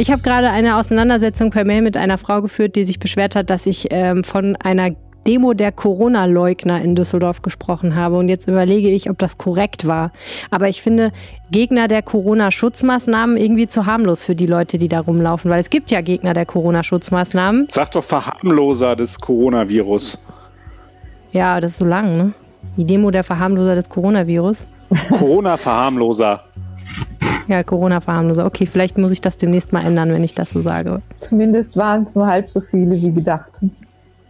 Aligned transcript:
Ich 0.00 0.12
habe 0.12 0.22
gerade 0.22 0.48
eine 0.50 0.76
Auseinandersetzung 0.76 1.50
per 1.50 1.64
Mail 1.64 1.82
mit 1.82 1.96
einer 1.96 2.18
Frau 2.18 2.40
geführt, 2.40 2.76
die 2.76 2.84
sich 2.84 3.00
beschwert 3.00 3.34
hat, 3.34 3.50
dass 3.50 3.66
ich 3.66 3.88
ähm, 3.90 4.22
von 4.22 4.54
einer 4.54 4.90
Demo 5.26 5.54
der 5.54 5.72
Corona-Leugner 5.72 6.80
in 6.80 6.94
Düsseldorf 6.94 7.42
gesprochen 7.42 7.96
habe. 7.96 8.16
Und 8.16 8.28
jetzt 8.28 8.46
überlege 8.46 8.90
ich, 8.90 9.10
ob 9.10 9.18
das 9.18 9.38
korrekt 9.38 9.88
war. 9.88 10.12
Aber 10.52 10.68
ich 10.68 10.82
finde 10.82 11.10
Gegner 11.50 11.88
der 11.88 12.02
Corona-Schutzmaßnahmen 12.02 13.36
irgendwie 13.36 13.66
zu 13.66 13.86
harmlos 13.86 14.24
für 14.24 14.36
die 14.36 14.46
Leute, 14.46 14.78
die 14.78 14.86
da 14.86 15.00
rumlaufen. 15.00 15.50
Weil 15.50 15.60
es 15.60 15.68
gibt 15.68 15.90
ja 15.90 16.00
Gegner 16.00 16.32
der 16.32 16.46
Corona-Schutzmaßnahmen. 16.46 17.66
Sag 17.68 17.90
doch 17.90 18.04
Verharmloser 18.04 18.94
des 18.94 19.18
Coronavirus. 19.18 20.24
Ja, 21.32 21.58
das 21.58 21.72
ist 21.72 21.78
so 21.78 21.84
lang, 21.84 22.16
ne? 22.16 22.32
Die 22.76 22.84
Demo 22.84 23.10
der 23.10 23.24
Verharmloser 23.24 23.74
des 23.74 23.88
Coronavirus. 23.88 24.68
Corona-Verharmloser. 25.08 26.44
Ja, 27.48 27.62
Corona-Verharmloser. 27.62 28.44
Okay, 28.44 28.66
vielleicht 28.66 28.98
muss 28.98 29.10
ich 29.10 29.20
das 29.20 29.38
demnächst 29.38 29.72
mal 29.72 29.84
ändern, 29.84 30.12
wenn 30.12 30.22
ich 30.22 30.34
das 30.34 30.50
so 30.50 30.60
sage. 30.60 31.00
Zumindest 31.20 31.76
waren 31.76 32.02
es 32.02 32.14
nur 32.14 32.26
halb 32.26 32.50
so 32.50 32.60
viele 32.60 33.00
wie 33.00 33.10
gedacht. 33.10 33.50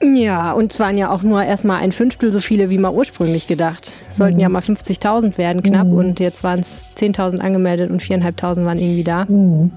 Ja, 0.01 0.53
und 0.53 0.73
es 0.73 0.79
waren 0.79 0.97
ja 0.97 1.11
auch 1.11 1.23
nur 1.23 1.43
erstmal 1.43 1.83
ein 1.83 1.91
Fünftel 1.91 2.31
so 2.31 2.39
viele, 2.41 2.71
wie 2.71 2.79
mal 2.79 2.93
ursprünglich 2.93 3.49
gedacht. 3.49 4.03
Es 4.09 4.17
sollten 4.17 4.37
mhm. 4.37 4.43
ja 4.43 4.49
mal 4.49 4.63
50.000 4.63 5.37
werden 5.39 5.63
knapp 5.63 5.89
mhm. 5.89 5.95
und 5.95 6.21
jetzt 6.21 6.45
waren 6.45 6.61
es 6.61 6.87
10.000 6.97 7.41
angemeldet 7.41 7.91
und 7.91 8.01
4.500 8.01 8.65
waren 8.65 8.79
irgendwie 8.79 9.03
da. 9.03 9.25
Mhm. 9.25 9.73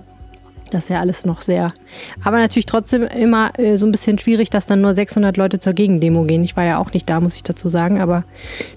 Das 0.72 0.84
ist 0.84 0.90
ja 0.90 1.00
alles 1.00 1.26
noch 1.26 1.42
sehr. 1.42 1.68
Aber 2.24 2.38
natürlich 2.38 2.66
trotzdem 2.66 3.04
immer 3.04 3.52
äh, 3.60 3.76
so 3.76 3.86
ein 3.86 3.92
bisschen 3.92 4.18
schwierig, 4.18 4.50
dass 4.50 4.66
dann 4.66 4.80
nur 4.80 4.94
600 4.94 5.36
Leute 5.36 5.60
zur 5.60 5.74
Gegendemo 5.74 6.24
gehen. 6.24 6.44
Ich 6.44 6.56
war 6.56 6.64
ja 6.64 6.78
auch 6.78 6.94
nicht 6.94 7.10
da, 7.10 7.20
muss 7.20 7.36
ich 7.36 7.44
dazu 7.44 7.68
sagen. 7.68 8.00
Aber 8.00 8.24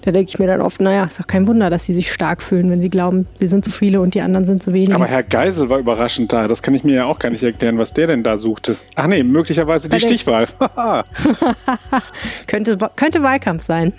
da 0.01 0.11
denke 0.11 0.29
ich 0.29 0.37
mir 0.37 0.47
dann 0.47 0.59
oft, 0.59 0.81
naja, 0.81 1.05
ist 1.05 1.19
doch 1.19 1.27
kein 1.27 1.47
Wunder, 1.47 1.69
dass 1.69 1.85
sie 1.85 1.93
sich 1.93 2.11
stark 2.11 2.43
fühlen, 2.43 2.69
wenn 2.69 2.81
sie 2.81 2.89
glauben, 2.89 3.27
sie 3.39 3.47
sind 3.47 3.63
zu 3.63 3.71
viele 3.71 4.01
und 4.01 4.13
die 4.13 4.21
anderen 4.21 4.43
sind 4.43 4.61
zu 4.61 4.73
wenige. 4.73 4.93
Aber 4.93 5.07
Herr 5.07 5.23
Geisel 5.23 5.69
war 5.69 5.79
überraschend 5.79 6.33
da. 6.33 6.49
Das 6.49 6.61
kann 6.61 6.73
ich 6.73 6.83
mir 6.83 6.95
ja 6.95 7.05
auch 7.05 7.17
gar 7.17 7.29
nicht 7.29 7.43
erklären, 7.43 7.77
was 7.77 7.93
der 7.93 8.07
denn 8.07 8.23
da 8.23 8.37
suchte. 8.37 8.75
Ach 8.95 9.07
nee, 9.07 9.23
möglicherweise 9.23 9.89
die 9.89 9.99
Stichwahl. 10.01 10.47
könnte, 12.47 12.77
könnte 12.97 13.23
Wahlkampf 13.23 13.63
sein. 13.63 13.93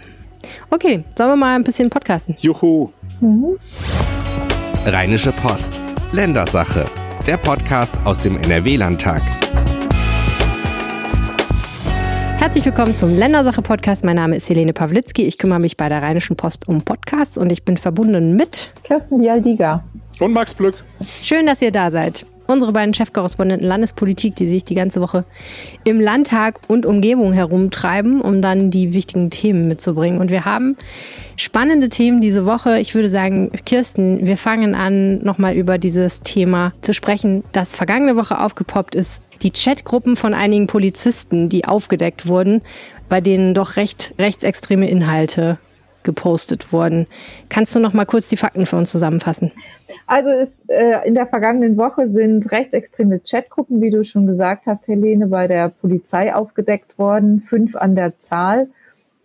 Okay, 0.68 1.02
sollen 1.16 1.30
wir 1.30 1.36
mal 1.36 1.56
ein 1.56 1.64
bisschen 1.64 1.88
podcasten? 1.88 2.36
Juhu. 2.38 2.90
Mhm. 3.20 3.56
Rheinische 4.84 5.32
Post. 5.32 5.80
Ländersache 6.12 6.86
der 7.26 7.36
Podcast 7.38 7.96
aus 8.04 8.20
dem 8.20 8.36
NRW-Landtag. 8.36 9.20
Herzlich 12.38 12.64
willkommen 12.64 12.94
zum 12.94 13.18
Ländersache-Podcast. 13.18 14.04
Mein 14.04 14.14
Name 14.14 14.36
ist 14.36 14.48
Helene 14.48 14.72
Pawlitzki. 14.72 15.24
Ich 15.24 15.36
kümmere 15.36 15.58
mich 15.58 15.76
bei 15.76 15.88
der 15.88 16.02
Rheinischen 16.02 16.36
Post 16.36 16.68
um 16.68 16.82
Podcasts 16.82 17.36
und 17.36 17.50
ich 17.50 17.64
bin 17.64 17.78
verbunden 17.78 18.36
mit 18.36 18.70
Kirsten 18.84 19.18
Bialdiga 19.18 19.82
und 20.20 20.34
Max 20.34 20.54
Blück. 20.54 20.76
Schön, 21.22 21.46
dass 21.46 21.60
ihr 21.62 21.72
da 21.72 21.90
seid 21.90 22.26
unsere 22.46 22.72
beiden 22.72 22.94
Chefkorrespondenten 22.94 23.66
Landespolitik, 23.66 24.36
die 24.36 24.46
sich 24.46 24.64
die 24.64 24.74
ganze 24.74 25.00
Woche 25.00 25.24
im 25.84 26.00
Landtag 26.00 26.60
und 26.68 26.86
Umgebung 26.86 27.32
herumtreiben, 27.32 28.20
um 28.20 28.42
dann 28.42 28.70
die 28.70 28.94
wichtigen 28.94 29.30
Themen 29.30 29.68
mitzubringen. 29.68 30.20
Und 30.20 30.30
wir 30.30 30.44
haben 30.44 30.76
spannende 31.36 31.88
Themen 31.88 32.20
diese 32.20 32.46
Woche. 32.46 32.78
Ich 32.78 32.94
würde 32.94 33.08
sagen, 33.08 33.50
Kirsten, 33.64 34.26
wir 34.26 34.36
fangen 34.36 34.74
an, 34.74 35.22
nochmal 35.22 35.54
über 35.54 35.78
dieses 35.78 36.22
Thema 36.22 36.72
zu 36.80 36.94
sprechen, 36.94 37.44
das 37.52 37.74
vergangene 37.74 38.16
Woche 38.16 38.40
aufgepoppt 38.40 38.94
ist. 38.94 39.22
Die 39.42 39.50
Chatgruppen 39.50 40.16
von 40.16 40.34
einigen 40.34 40.66
Polizisten, 40.66 41.48
die 41.48 41.66
aufgedeckt 41.66 42.26
wurden, 42.26 42.62
bei 43.08 43.20
denen 43.20 43.54
doch 43.54 43.76
recht 43.76 44.14
rechtsextreme 44.18 44.88
Inhalte 44.88 45.58
gepostet 46.06 46.72
wurden. 46.72 47.06
Kannst 47.50 47.76
du 47.76 47.80
noch 47.80 47.92
mal 47.92 48.06
kurz 48.06 48.30
die 48.30 48.38
Fakten 48.38 48.64
für 48.64 48.76
uns 48.76 48.90
zusammenfassen? 48.90 49.52
Also 50.06 50.30
ist, 50.30 50.70
äh, 50.70 51.06
in 51.06 51.14
der 51.14 51.26
vergangenen 51.26 51.76
Woche 51.76 52.06
sind 52.06 52.50
rechtsextreme 52.50 53.20
Chatgruppen, 53.20 53.82
wie 53.82 53.90
du 53.90 54.04
schon 54.04 54.26
gesagt 54.26 54.66
hast, 54.66 54.88
Helene, 54.88 55.26
bei 55.26 55.48
der 55.48 55.68
Polizei 55.68 56.34
aufgedeckt 56.34 56.98
worden, 56.98 57.42
fünf 57.42 57.76
an 57.76 57.94
der 57.94 58.18
Zahl. 58.18 58.68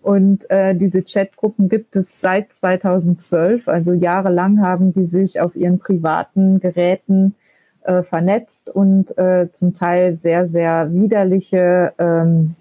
Und 0.01 0.50
äh, 0.50 0.75
diese 0.75 1.03
Chatgruppen 1.03 1.69
gibt 1.69 1.95
es 1.95 2.19
seit 2.19 2.51
2012, 2.51 3.67
also 3.67 3.94
jahrelang 3.94 4.61
haben 4.61 4.94
die 4.94 5.06
sich 5.06 5.39
auf 5.39 5.56
ihren 5.56 5.77
privaten 5.77 6.59
Geräten 6.59 7.35
äh, 7.83 8.01
vernetzt 8.01 8.69
und 8.69 9.17
äh, 9.17 9.51
zum 9.51 9.73
Teil 9.73 10.17
sehr, 10.17 10.47
sehr 10.47 10.91
widerliche 10.91 11.94
ähm, 12.00 12.56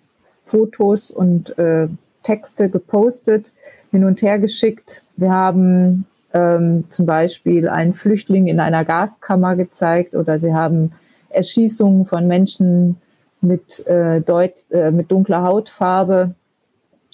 Fotos 0.45 1.11
und 1.11 1.57
äh, 1.59 1.89
Texte 2.23 2.69
gepostet, 2.69 3.53
hin 3.91 4.05
und 4.05 4.23
her 4.23 4.39
geschickt. 4.39 5.05
Wir 5.17 5.31
haben 5.31 6.07
ähm, 6.33 6.85
zum 6.91 7.07
Beispiel 7.07 7.69
einen 7.69 7.95
Flüchtling 7.95 8.47
in 8.47 8.61
einer 8.61 8.85
Gaskammer 8.85 9.57
gezeigt 9.57 10.15
oder 10.15 10.39
sie 10.39 10.55
haben 10.55 10.93
Erschießungen 11.29 12.07
von 12.07 12.27
Menschen 12.27 12.97
mit, 13.41 13.87
äh, 13.87 14.21
deut 14.21 14.53
äh, 14.71 14.91
mit 14.91 15.11
dunkler 15.11 15.43
Hautfarbe 15.43 16.35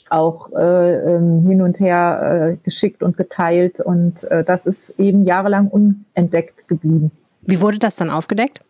auch 0.09 0.53
äh, 0.53 1.14
ähm, 1.14 1.42
hin 1.47 1.62
und 1.62 1.81
her 1.81 2.53
äh, 2.53 2.56
geschickt 2.64 3.03
und 3.03 3.16
geteilt. 3.16 3.81
Und 3.81 4.25
äh, 4.25 4.44
das 4.44 4.66
ist 4.66 4.91
eben 4.98 5.25
jahrelang 5.25 5.69
unentdeckt 5.69 6.69
geblieben. 6.69 7.10
Wie 7.43 7.60
wurde 7.60 7.78
das 7.78 7.97
dann 7.97 8.10
aufgedeckt? 8.10 8.60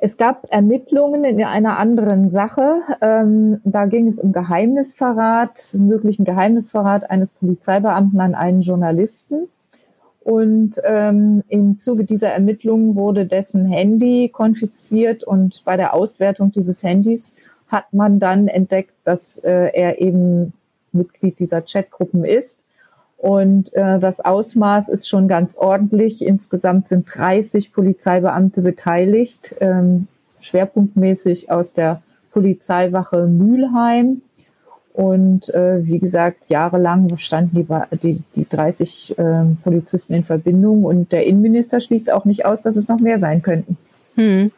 Es 0.00 0.16
gab 0.16 0.46
Ermittlungen 0.50 1.24
in 1.24 1.42
einer 1.42 1.76
anderen 1.76 2.30
Sache. 2.30 2.82
Ähm, 3.00 3.60
da 3.64 3.86
ging 3.86 4.06
es 4.06 4.20
um 4.20 4.32
Geheimnisverrat, 4.32 5.74
möglichen 5.76 6.24
Geheimnisverrat 6.24 7.10
eines 7.10 7.32
Polizeibeamten 7.32 8.20
an 8.20 8.36
einen 8.36 8.62
Journalisten. 8.62 9.48
Und 10.20 10.80
ähm, 10.84 11.42
im 11.48 11.78
Zuge 11.78 12.04
dieser 12.04 12.28
Ermittlungen 12.28 12.94
wurde 12.94 13.26
dessen 13.26 13.66
Handy 13.66 14.28
konfisziert 14.28 15.24
und 15.24 15.64
bei 15.64 15.76
der 15.76 15.94
Auswertung 15.94 16.52
dieses 16.52 16.82
Handys 16.84 17.34
hat 17.66 17.92
man 17.92 18.20
dann 18.20 18.46
entdeckt, 18.46 18.92
dass 19.04 19.38
äh, 19.38 19.70
er 19.72 20.00
eben 20.00 20.52
Mitglied 20.92 21.40
dieser 21.40 21.62
Chatgruppen 21.62 22.24
ist 22.24 22.67
und 23.18 23.74
äh, 23.74 23.98
das 23.98 24.20
Ausmaß 24.20 24.88
ist 24.88 25.08
schon 25.08 25.26
ganz 25.26 25.56
ordentlich. 25.56 26.24
Insgesamt 26.24 26.86
sind 26.86 27.04
30 27.12 27.72
Polizeibeamte 27.72 28.62
beteiligt, 28.62 29.56
ähm, 29.60 30.06
schwerpunktmäßig 30.40 31.50
aus 31.50 31.72
der 31.72 32.00
Polizeiwache 32.32 33.26
Mülheim. 33.26 34.22
Und 34.92 35.52
äh, 35.52 35.84
wie 35.84 35.98
gesagt, 35.98 36.48
jahrelang 36.48 37.18
standen 37.18 37.56
die, 37.56 37.98
die, 37.98 38.22
die 38.36 38.48
30 38.48 39.18
äh, 39.18 39.44
Polizisten 39.64 40.14
in 40.14 40.22
Verbindung. 40.22 40.84
Und 40.84 41.10
der 41.10 41.26
Innenminister 41.26 41.80
schließt 41.80 42.12
auch 42.12 42.24
nicht 42.24 42.46
aus, 42.46 42.62
dass 42.62 42.76
es 42.76 42.86
noch 42.86 43.00
mehr 43.00 43.18
sein 43.18 43.42
könnten. 43.42 43.76
Hm. 44.14 44.52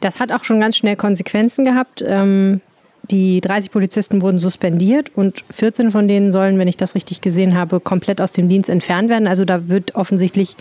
Das 0.00 0.20
hat 0.20 0.32
auch 0.32 0.44
schon 0.44 0.60
ganz 0.60 0.76
schnell 0.76 0.96
Konsequenzen 0.96 1.66
gehabt. 1.66 2.02
Ähm, 2.06 2.62
die 3.10 3.40
30 3.40 3.70
Polizisten 3.70 4.22
wurden 4.22 4.38
suspendiert 4.38 5.10
und 5.14 5.44
14 5.50 5.90
von 5.90 6.08
denen 6.08 6.32
sollen, 6.32 6.58
wenn 6.58 6.68
ich 6.68 6.76
das 6.76 6.94
richtig 6.94 7.20
gesehen 7.20 7.56
habe, 7.56 7.80
komplett 7.80 8.20
aus 8.20 8.32
dem 8.32 8.48
Dienst 8.48 8.70
entfernt 8.70 9.10
werden. 9.10 9.26
Also 9.28 9.44
da 9.44 9.68
wird 9.68 9.94
offensichtlich 9.94 10.56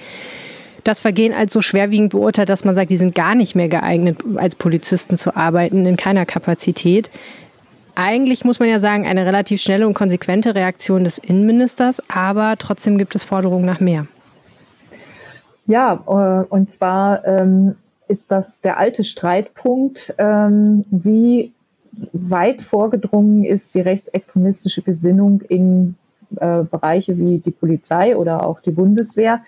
das 0.84 1.00
Vergehen 1.00 1.34
als 1.34 1.54
so 1.54 1.62
schwerwiegend 1.62 2.12
beurteilt, 2.12 2.50
dass 2.50 2.66
man 2.66 2.76
sagt, 2.76 2.92
die 2.92 2.98
sind 2.98 3.16
gar 3.16 3.36
nicht 3.36 3.56
mehr 3.56 3.70
geeignet, 3.70 4.24
als 4.36 4.56
Polizisten 4.56 5.18
zu 5.18 5.36
arbeiten, 5.36 5.86
in 5.86 5.96
keiner 5.96 6.26
Kapazität. 6.26 7.10
Eigentlich 7.96 8.44
muss 8.44 8.60
man 8.60 8.68
ja 8.70 8.80
sagen, 8.80 9.06
eine 9.06 9.26
relativ 9.26 9.62
schnelle 9.62 9.88
und 9.88 9.94
konsequente 9.94 10.56
Reaktion 10.56 11.04
des 11.04 11.20
Innenministers, 11.20 12.02
aber 12.10 12.56
trotzdem 12.58 12.98
gibt 12.98 13.16
es 13.16 13.24
Forderungen 13.24 13.66
nach 13.66 13.80
mehr. 13.80 14.08
Ja, 15.68 16.04
äh, 16.08 16.46
und 16.54 16.72
zwar 16.72 17.26
ähm, 17.26 17.76
ist 18.08 18.32
das 18.32 18.62
der 18.62 18.78
alte 18.78 19.04
Streitpunkt, 19.04 20.14
ähm, 20.18 20.84
wie 20.92 21.53
weit 22.12 22.62
vorgedrungen 22.62 23.44
ist 23.44 23.76
die 23.76 23.82
rechtsextremistische 23.82 24.82
Gesinnung 24.82 25.42
in 25.42 25.96
äh, 26.38 26.64
Bereiche 26.64 27.18
wie 27.18 27.40
die 27.40 27.52
Polizei 27.52 28.16
oder 28.18 28.46
auch 28.46 28.60
die 28.60 28.72
Bundeswehr. 28.72 29.42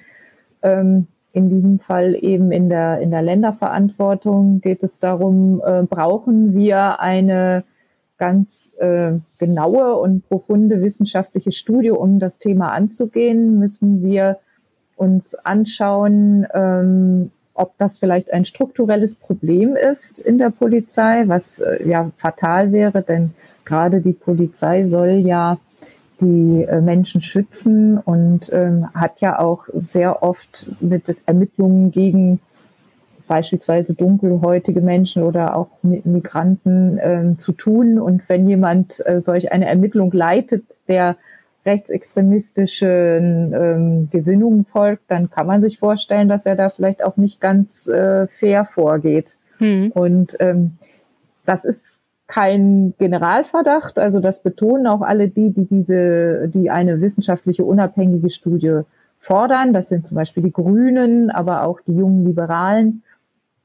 Ähm, 0.61 1.07
in 1.33 1.49
diesem 1.49 1.79
Fall 1.79 2.15
eben 2.15 2.51
in 2.51 2.69
der, 2.69 3.01
in 3.01 3.11
der 3.11 3.21
Länderverantwortung 3.21 4.61
geht 4.61 4.83
es 4.83 4.99
darum, 4.99 5.61
äh, 5.65 5.83
brauchen 5.83 6.53
wir 6.53 7.01
eine 7.01 7.65
ganz 8.17 8.73
äh, 8.79 9.13
genaue 9.37 9.95
und 9.95 10.27
profunde 10.29 10.81
wissenschaftliche 10.81 11.51
Studie, 11.51 11.91
um 11.91 12.19
das 12.19 12.39
Thema 12.39 12.71
anzugehen, 12.71 13.59
müssen 13.59 14.01
wir 14.03 14.39
uns 14.95 15.35
anschauen, 15.35 16.47
ähm, 16.53 17.31
ob 17.55 17.77
das 17.77 17.97
vielleicht 17.97 18.31
ein 18.31 18.45
strukturelles 18.45 19.15
Problem 19.15 19.75
ist 19.75 20.19
in 20.19 20.37
der 20.37 20.51
Polizei, 20.51 21.23
was 21.27 21.59
äh, 21.59 21.87
ja 21.87 22.11
fatal 22.17 22.71
wäre, 22.71 23.01
denn 23.01 23.33
gerade 23.63 24.01
die 24.01 24.13
Polizei 24.13 24.87
soll 24.87 25.23
ja 25.25 25.57
die 26.21 26.63
äh, 26.63 26.81
Menschen 26.81 27.21
schützen 27.21 27.97
und 27.97 28.51
ähm, 28.53 28.87
hat 28.93 29.21
ja 29.21 29.39
auch 29.39 29.63
sehr 29.73 30.23
oft 30.23 30.67
mit 30.79 31.15
Ermittlungen 31.25 31.91
gegen 31.91 32.39
beispielsweise 33.27 33.93
dunkelhäutige 33.93 34.81
Menschen 34.81 35.23
oder 35.23 35.55
auch 35.55 35.69
Migranten 35.81 36.97
äh, 36.97 37.37
zu 37.37 37.53
tun. 37.53 37.99
Und 37.99 38.27
wenn 38.29 38.47
jemand 38.47 39.05
äh, 39.05 39.19
solch 39.19 39.51
eine 39.51 39.65
Ermittlung 39.65 40.11
leitet, 40.11 40.63
der 40.87 41.17
rechtsextremistischen 41.65 43.53
ähm, 43.53 44.09
Gesinnungen 44.11 44.65
folgt, 44.65 45.03
dann 45.09 45.29
kann 45.29 45.47
man 45.47 45.61
sich 45.61 45.79
vorstellen, 45.79 46.29
dass 46.29 46.45
er 46.45 46.55
da 46.55 46.69
vielleicht 46.69 47.03
auch 47.03 47.17
nicht 47.17 47.41
ganz 47.41 47.87
äh, 47.87 48.27
fair 48.27 48.65
vorgeht. 48.65 49.37
Hm. 49.57 49.91
Und 49.91 50.35
ähm, 50.39 50.77
das 51.45 51.65
ist 51.65 52.01
kein 52.27 52.93
Generalverdacht, 52.97 53.99
also 53.99 54.19
das 54.19 54.41
betonen 54.41 54.87
auch 54.87 55.01
alle 55.01 55.27
die, 55.27 55.51
die 55.51 55.65
diese, 55.65 56.47
die 56.49 56.71
eine 56.71 56.99
wissenschaftliche 57.01 57.63
unabhängige 57.63 58.29
Studie 58.31 58.81
fordern. 59.19 59.73
Das 59.73 59.89
sind 59.89 60.07
zum 60.07 60.15
Beispiel 60.15 60.43
die 60.43 60.51
Grünen, 60.51 61.29
aber 61.29 61.63
auch 61.63 61.79
die 61.81 61.95
jungen 61.95 62.25
Liberalen. 62.25 63.03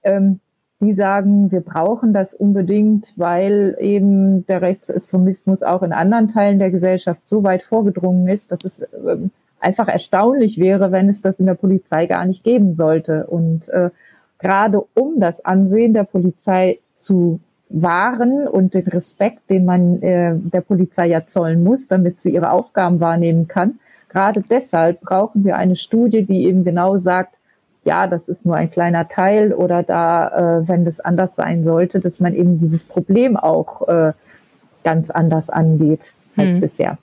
Ähm, 0.03 0.41
die 0.81 0.93
sagen, 0.93 1.53
wir 1.53 1.61
brauchen 1.61 2.13
das 2.13 2.35
unbedingt, 2.35 3.13
weil 3.17 3.77
eben 3.79 4.47
der 4.47 4.63
Rechtsextremismus 4.63 5.63
auch 5.63 5.83
in 5.83 5.93
anderen 5.93 6.29
Teilen 6.29 6.59
der 6.59 6.71
Gesellschaft 6.71 7.27
so 7.29 7.43
weit 7.43 7.63
vorgedrungen 7.63 8.27
ist, 8.29 8.51
dass 8.51 8.65
es 8.65 8.83
ähm, 9.07 9.31
einfach 9.61 9.89
erstaunlich 9.89 10.59
wäre, 10.59 10.91
wenn 10.91 11.09
es 11.09 11.21
das 11.21 11.39
in 11.39 11.47
der 11.47 11.55
Polizei 11.55 12.07
gar 12.07 12.27
nicht 12.27 12.45
geben 12.45 12.73
sollte. 12.73 13.27
Und 13.27 13.69
äh, 13.69 13.91
gerade 14.39 14.83
um 14.95 15.21
das 15.21 15.45
Ansehen 15.45 15.93
der 15.93 16.05
Polizei 16.05 16.79
zu 16.95 17.41
wahren 17.69 18.49
und 18.49 18.73
den 18.73 18.87
Respekt, 18.89 19.51
den 19.51 19.67
man 19.67 20.03
äh, 20.03 20.35
der 20.35 20.63
Polizei 20.63 21.09
ja 21.09 21.27
zollen 21.27 21.63
muss, 21.63 21.89
damit 21.89 22.21
sie 22.21 22.35
ihre 22.35 22.51
Aufgaben 22.51 23.01
wahrnehmen 23.01 23.49
kann, 23.49 23.79
gerade 24.09 24.43
deshalb 24.43 25.03
brauchen 25.03 25.45
wir 25.45 25.57
eine 25.57 25.77
Studie, 25.77 26.25
die 26.25 26.47
eben 26.47 26.65
genau 26.65 26.97
sagt, 26.97 27.35
ja, 27.85 28.07
das 28.07 28.29
ist 28.29 28.45
nur 28.45 28.57
ein 28.57 28.71
kleiner 28.71 29.09
Teil 29.09 29.53
oder 29.53 29.83
da, 29.83 30.61
äh, 30.61 30.69
wenn 30.69 30.85
das 30.85 31.01
anders 31.01 31.35
sein 31.35 31.65
sollte, 31.65 32.01
dass 32.01 32.21
man 32.21 32.35
eben 32.35 32.59
dieses 32.59 32.85
Problem 32.85 33.37
auch 33.37 33.89
äh, 33.89 34.13
ganz 34.85 35.11
anders 35.11 35.51
angeht 35.51 36.13
als 36.37 36.55
hm. 36.55 36.61
bisher. 36.61 36.99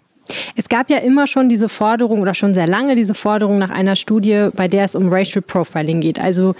Es 0.55 0.67
gab 0.67 0.89
ja 0.89 0.97
immer 0.97 1.25
schon 1.25 1.49
diese 1.49 1.69
Forderung 1.69 2.21
oder 2.21 2.33
schon 2.33 2.53
sehr 2.53 2.67
lange 2.67 2.95
diese 2.95 3.13
Forderung 3.13 3.59
nach 3.59 3.69
einer 3.69 3.95
Studie, 3.95 4.49
bei 4.53 4.67
der 4.67 4.83
es 4.83 4.95
um 4.95 5.07
Racial 5.09 5.41
Profiling 5.41 5.99
geht. 6.01 6.19
Also 6.19 6.53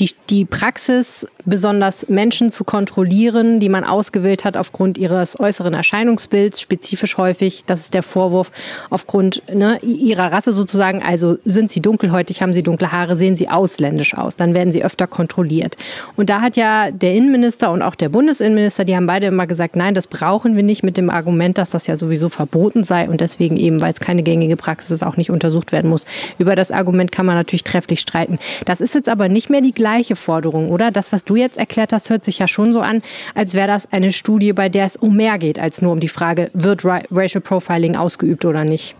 die, 0.00 0.10
die 0.30 0.44
Praxis, 0.44 1.26
besonders 1.44 2.08
Menschen 2.08 2.50
zu 2.50 2.64
kontrollieren, 2.64 3.60
die 3.60 3.68
man 3.68 3.84
ausgewählt 3.84 4.44
hat 4.44 4.56
aufgrund 4.56 4.98
ihres 4.98 5.38
äußeren 5.38 5.74
Erscheinungsbilds, 5.74 6.60
spezifisch 6.60 7.16
häufig, 7.18 7.64
das 7.66 7.80
ist 7.80 7.94
der 7.94 8.02
Vorwurf, 8.02 8.50
aufgrund 8.90 9.42
ne, 9.52 9.78
ihrer 9.82 10.32
Rasse 10.32 10.52
sozusagen, 10.52 11.02
also 11.02 11.36
sind 11.44 11.70
sie 11.70 11.80
dunkelhäutig, 11.80 12.42
haben 12.42 12.52
sie 12.52 12.62
dunkle 12.62 12.92
Haare, 12.92 13.14
sehen 13.14 13.36
sie 13.36 13.48
ausländisch 13.48 14.14
aus, 14.14 14.36
dann 14.36 14.54
werden 14.54 14.72
sie 14.72 14.84
öfter 14.84 15.06
kontrolliert. 15.06 15.76
Und 16.16 16.30
da 16.30 16.40
hat 16.40 16.56
ja 16.56 16.90
der 16.90 17.14
Innenminister 17.14 17.70
und 17.70 17.82
auch 17.82 17.94
der 17.94 18.08
Bundesinnenminister, 18.08 18.84
die 18.84 18.96
haben 18.96 19.06
beide 19.06 19.26
immer 19.26 19.46
gesagt, 19.46 19.76
nein, 19.76 19.94
das 19.94 20.06
brauchen 20.06 20.56
wir 20.56 20.62
nicht 20.62 20.82
mit 20.82 20.96
dem 20.96 21.10
Argument, 21.10 21.58
dass 21.58 21.70
das 21.70 21.86
ja 21.86 21.96
sowieso 21.96 22.28
verboten 22.28 22.84
sei 22.84 23.08
und 23.08 23.20
deswegen 23.20 23.56
eben, 23.56 23.80
weil 23.80 23.92
es 23.92 24.00
keine 24.00 24.22
gängige 24.22 24.56
Praxis 24.56 24.90
ist, 24.90 25.02
auch 25.02 25.16
nicht 25.16 25.30
untersucht 25.30 25.72
werden 25.72 25.90
muss. 25.90 26.06
Über 26.38 26.56
das 26.56 26.70
Argument 26.70 27.12
kann 27.12 27.26
man 27.26 27.36
natürlich 27.36 27.64
trefflich 27.64 28.00
streiten. 28.00 28.38
Das 28.64 28.80
ist 28.80 28.94
jetzt 28.94 29.08
aber 29.08 29.28
nicht 29.28 29.50
mehr 29.50 29.60
die 29.60 29.72
gleiche 29.72 29.83
Forderung, 30.16 30.70
oder? 30.70 30.90
Das, 30.90 31.12
was 31.12 31.24
du 31.24 31.36
jetzt 31.36 31.58
erklärt 31.58 31.92
hast, 31.92 32.10
hört 32.10 32.24
sich 32.24 32.38
ja 32.38 32.48
schon 32.48 32.72
so 32.72 32.80
an, 32.80 33.02
als 33.34 33.54
wäre 33.54 33.68
das 33.68 33.92
eine 33.92 34.12
Studie, 34.12 34.52
bei 34.52 34.68
der 34.68 34.84
es 34.86 34.96
um 34.96 35.16
mehr 35.16 35.38
geht 35.38 35.58
als 35.58 35.82
nur 35.82 35.92
um 35.92 36.00
die 36.00 36.08
Frage, 36.08 36.50
wird 36.54 36.84
Racial 36.84 37.40
Profiling 37.40 37.96
ausgeübt 37.96 38.44
oder 38.44 38.64
nicht? 38.64 38.96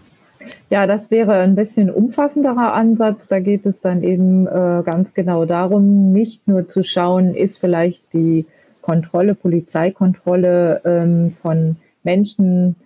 Ja, 0.70 0.86
das 0.86 1.10
wäre 1.10 1.34
ein 1.34 1.54
bisschen 1.54 1.90
umfassenderer 1.90 2.74
Ansatz. 2.74 3.28
Da 3.28 3.40
geht 3.40 3.66
es 3.66 3.80
dann 3.80 4.02
eben 4.02 4.46
äh, 4.46 4.82
ganz 4.84 5.14
genau 5.14 5.44
darum, 5.44 6.12
nicht 6.12 6.48
nur 6.48 6.68
zu 6.68 6.82
schauen, 6.82 7.34
ist 7.34 7.58
vielleicht 7.58 8.12
die 8.12 8.46
Kontrolle, 8.82 9.34
Polizeikontrolle 9.34 10.82
ähm, 10.84 11.32
von 11.40 11.76
Menschen 12.02 12.76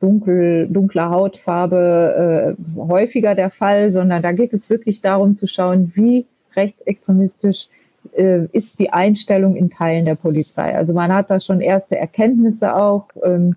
dunkel, 0.00 0.68
dunkler 0.68 1.10
Hautfarbe 1.10 2.56
äh, 2.56 2.78
häufiger 2.78 3.34
der 3.34 3.50
Fall, 3.50 3.90
sondern 3.90 4.22
da 4.22 4.32
geht 4.32 4.52
es 4.52 4.68
wirklich 4.68 5.00
darum 5.00 5.36
zu 5.36 5.46
schauen, 5.46 5.92
wie 5.94 6.26
rechtsextremistisch 6.56 7.68
äh, 8.12 8.46
ist 8.52 8.78
die 8.78 8.92
Einstellung 8.92 9.56
in 9.56 9.70
Teilen 9.70 10.04
der 10.04 10.14
Polizei. 10.14 10.74
Also 10.76 10.94
man 10.94 11.12
hat 11.12 11.30
da 11.30 11.40
schon 11.40 11.60
erste 11.60 11.96
Erkenntnisse 11.96 12.74
auch. 12.74 13.08
Ähm, 13.22 13.56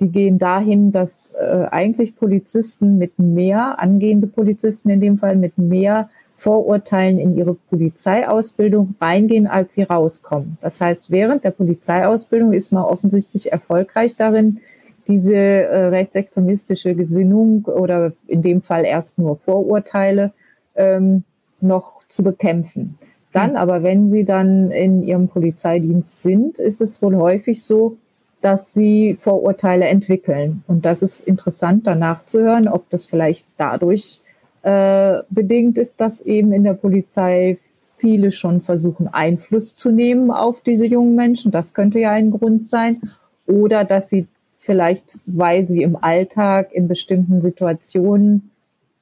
die 0.00 0.08
gehen 0.08 0.38
dahin, 0.38 0.92
dass 0.92 1.34
äh, 1.34 1.66
eigentlich 1.70 2.14
Polizisten 2.14 2.98
mit 2.98 3.18
mehr, 3.18 3.80
angehende 3.80 4.28
Polizisten 4.28 4.90
in 4.90 5.00
dem 5.00 5.18
Fall, 5.18 5.36
mit 5.36 5.58
mehr 5.58 6.08
Vorurteilen 6.36 7.18
in 7.18 7.36
ihre 7.36 7.54
Polizeiausbildung 7.54 8.94
reingehen, 9.00 9.48
als 9.48 9.74
sie 9.74 9.82
rauskommen. 9.82 10.56
Das 10.60 10.80
heißt, 10.80 11.10
während 11.10 11.42
der 11.42 11.50
Polizeiausbildung 11.50 12.52
ist 12.52 12.70
man 12.70 12.84
offensichtlich 12.84 13.50
erfolgreich 13.50 14.14
darin, 14.14 14.60
diese 15.08 15.34
äh, 15.34 15.86
rechtsextremistische 15.86 16.94
Gesinnung 16.94 17.64
oder 17.64 18.12
in 18.28 18.42
dem 18.42 18.62
Fall 18.62 18.84
erst 18.84 19.18
nur 19.18 19.36
Vorurteile 19.38 20.32
ähm, 20.76 21.24
noch 21.60 22.00
zu 22.08 22.22
bekämpfen. 22.22 22.98
Dann 23.32 23.56
aber, 23.56 23.82
wenn 23.82 24.08
sie 24.08 24.24
dann 24.24 24.70
in 24.70 25.02
ihrem 25.02 25.28
Polizeidienst 25.28 26.22
sind, 26.22 26.58
ist 26.58 26.80
es 26.80 27.02
wohl 27.02 27.16
häufig 27.16 27.62
so, 27.62 27.96
dass 28.40 28.72
sie 28.72 29.16
Vorurteile 29.18 29.86
entwickeln. 29.86 30.62
Und 30.66 30.84
das 30.84 31.02
ist 31.02 31.20
interessant, 31.26 31.86
danach 31.86 32.24
zu 32.24 32.40
hören, 32.40 32.68
ob 32.68 32.88
das 32.90 33.04
vielleicht 33.04 33.46
dadurch 33.56 34.20
äh, 34.62 35.20
bedingt 35.30 35.76
ist, 35.78 36.00
dass 36.00 36.20
eben 36.20 36.52
in 36.52 36.64
der 36.64 36.74
Polizei 36.74 37.58
viele 37.96 38.32
schon 38.32 38.60
versuchen, 38.60 39.08
Einfluss 39.08 39.76
zu 39.76 39.90
nehmen 39.90 40.30
auf 40.30 40.60
diese 40.60 40.86
jungen 40.86 41.14
Menschen. 41.14 41.50
Das 41.50 41.74
könnte 41.74 41.98
ja 41.98 42.10
ein 42.10 42.30
Grund 42.30 42.68
sein. 42.68 43.00
Oder 43.46 43.84
dass 43.84 44.08
sie 44.08 44.26
vielleicht, 44.50 45.18
weil 45.26 45.68
sie 45.68 45.82
im 45.82 45.96
Alltag 45.96 46.72
in 46.72 46.88
bestimmten 46.88 47.40
Situationen 47.40 48.50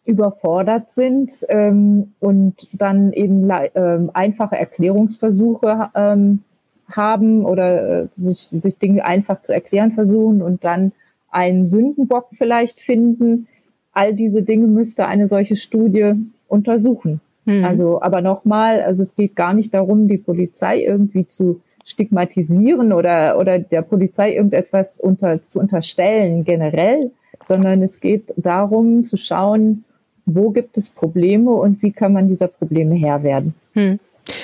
überfordert 0.06 0.90
sind 0.90 1.32
ähm, 1.48 2.12
und 2.20 2.68
dann 2.72 3.12
eben 3.12 3.50
ähm, 3.74 4.10
einfache 4.14 4.56
Erklärungsversuche 4.56 5.90
ähm, 5.94 6.42
haben 6.88 7.44
oder 7.44 8.02
äh, 8.02 8.08
sich, 8.16 8.48
sich 8.50 8.78
Dinge 8.78 9.04
einfach 9.04 9.42
zu 9.42 9.52
erklären 9.52 9.92
versuchen 9.92 10.42
und 10.42 10.64
dann 10.64 10.92
einen 11.30 11.66
Sündenbock 11.66 12.28
vielleicht 12.32 12.80
finden. 12.80 13.48
All 13.92 14.14
diese 14.14 14.42
Dinge 14.42 14.68
müsste 14.68 15.06
eine 15.06 15.26
solche 15.26 15.56
Studie 15.56 16.14
untersuchen. 16.48 17.20
Mhm. 17.44 17.64
Also, 17.64 18.00
aber 18.00 18.20
nochmal, 18.20 18.82
also 18.82 19.02
es 19.02 19.16
geht 19.16 19.34
gar 19.34 19.54
nicht 19.54 19.74
darum, 19.74 20.06
die 20.08 20.18
Polizei 20.18 20.84
irgendwie 20.84 21.26
zu 21.26 21.60
stigmatisieren 21.84 22.92
oder, 22.92 23.38
oder 23.38 23.58
der 23.58 23.82
Polizei 23.82 24.34
irgendetwas 24.34 25.00
unter, 25.00 25.42
zu 25.42 25.60
unterstellen 25.60 26.44
generell, 26.44 27.12
sondern 27.46 27.82
es 27.82 28.00
geht 28.00 28.34
darum 28.36 29.04
zu 29.04 29.16
schauen, 29.16 29.84
wo 30.26 30.50
gibt 30.50 30.76
es 30.76 30.90
Probleme 30.90 31.52
und 31.52 31.80
wie 31.82 31.92
kann 31.92 32.12
man 32.12 32.28
dieser 32.28 32.48
Probleme 32.48 32.96
Herr 32.96 33.22
werden. 33.22 33.54
Hm. 33.72 33.98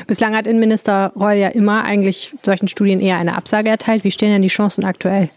Bislang 0.07 0.37
hat 0.37 0.47
Innenminister 0.47 1.13
Reul 1.17 1.37
ja 1.39 1.49
immer 1.49 1.85
eigentlich 1.85 2.35
solchen 2.43 2.69
Studien 2.69 3.01
eher 3.01 3.19
eine 3.19 3.37
Absage 3.37 3.69
erteilt. 3.69 4.05
Wie 4.05 4.13
stehen 4.13 4.31
denn 4.31 4.43
die 4.43 4.49
Chancen 4.49 4.85
aktuell? 4.85 5.29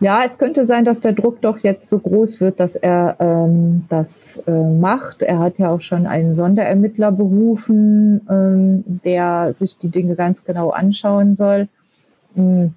Ja, 0.00 0.22
es 0.26 0.36
könnte 0.36 0.66
sein, 0.66 0.84
dass 0.84 1.00
der 1.00 1.12
Druck 1.12 1.40
doch 1.40 1.58
jetzt 1.60 1.88
so 1.88 1.98
groß 1.98 2.42
wird, 2.42 2.60
dass 2.60 2.76
er 2.76 3.16
ähm, 3.20 3.86
das 3.88 4.42
äh, 4.46 4.50
macht. 4.50 5.22
Er 5.22 5.38
hat 5.38 5.58
ja 5.58 5.70
auch 5.70 5.80
schon 5.80 6.06
einen 6.06 6.34
Sonderermittler 6.34 7.12
berufen, 7.12 8.20
ähm, 8.28 8.84
der 8.86 9.54
sich 9.54 9.78
die 9.78 9.88
Dinge 9.88 10.14
ganz 10.14 10.44
genau 10.44 10.68
anschauen 10.70 11.34
soll. 11.36 11.68
Hm 12.34 12.74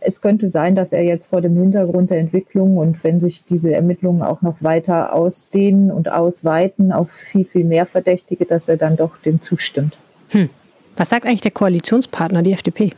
es 0.00 0.20
könnte 0.20 0.48
sein, 0.50 0.74
dass 0.74 0.92
er 0.92 1.02
jetzt 1.02 1.26
vor 1.26 1.40
dem 1.40 1.56
Hintergrund 1.56 2.10
der 2.10 2.18
Entwicklung 2.18 2.76
und 2.76 3.02
wenn 3.04 3.20
sich 3.20 3.44
diese 3.44 3.72
Ermittlungen 3.72 4.22
auch 4.22 4.42
noch 4.42 4.62
weiter 4.62 5.12
ausdehnen 5.12 5.90
und 5.90 6.10
ausweiten 6.10 6.92
auf 6.92 7.10
viel, 7.10 7.44
viel 7.44 7.64
mehr 7.64 7.86
Verdächtige, 7.86 8.44
dass 8.44 8.68
er 8.68 8.76
dann 8.76 8.96
doch 8.96 9.18
dem 9.18 9.40
zustimmt. 9.40 9.96
Hm. 10.30 10.50
Was 10.96 11.10
sagt 11.10 11.26
eigentlich 11.26 11.42
der 11.42 11.52
Koalitionspartner, 11.52 12.42
die 12.42 12.52
FDP? 12.52 12.92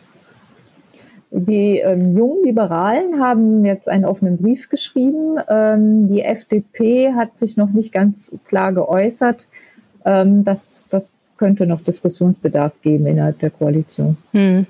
Die 1.33 1.79
ähm, 1.79 2.17
jungen 2.17 2.45
Liberalen 2.45 3.21
haben 3.21 3.65
jetzt 3.65 3.89
einen 3.89 4.05
offenen 4.05 4.39
Brief 4.39 4.69
geschrieben. 4.69 5.37
Ähm, 5.49 6.09
die 6.11 6.23
FDP 6.23 7.13
hat 7.15 7.39
sich 7.39 7.57
noch 7.57 7.71
nicht 7.71 7.93
ganz 7.93 8.37
klar 8.47 8.73
geäußert. 8.73 9.47
Ähm, 10.05 10.45
das, 10.45 10.87
das 10.91 11.13
könnte 11.41 11.67
noch 11.67 11.81
Diskussionsbedarf 11.81 12.75
geben 12.83 13.07
innerhalb 13.07 13.39
der 13.39 13.49
Koalition. 13.49 14.19
Hm. 14.33 14.67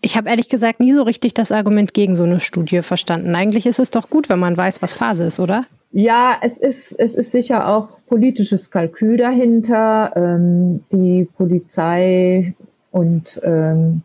Ich 0.00 0.16
habe 0.16 0.30
ehrlich 0.30 0.48
gesagt 0.48 0.80
nie 0.80 0.94
so 0.94 1.02
richtig 1.02 1.34
das 1.34 1.52
Argument 1.52 1.92
gegen 1.92 2.16
so 2.16 2.24
eine 2.24 2.40
Studie 2.40 2.80
verstanden. 2.80 3.36
Eigentlich 3.36 3.66
ist 3.66 3.78
es 3.78 3.90
doch 3.90 4.08
gut, 4.08 4.30
wenn 4.30 4.38
man 4.38 4.56
weiß, 4.56 4.80
was 4.80 4.94
Phase 4.94 5.24
ist, 5.24 5.38
oder? 5.38 5.66
Ja, 5.92 6.38
es 6.40 6.56
ist, 6.56 6.92
es 6.98 7.14
ist 7.14 7.30
sicher 7.30 7.68
auch 7.68 8.00
politisches 8.06 8.70
Kalkül 8.70 9.18
dahinter. 9.18 10.12
Ähm, 10.16 10.80
die 10.90 11.28
Polizei 11.36 12.54
und 12.90 13.38
ähm, 13.44 14.00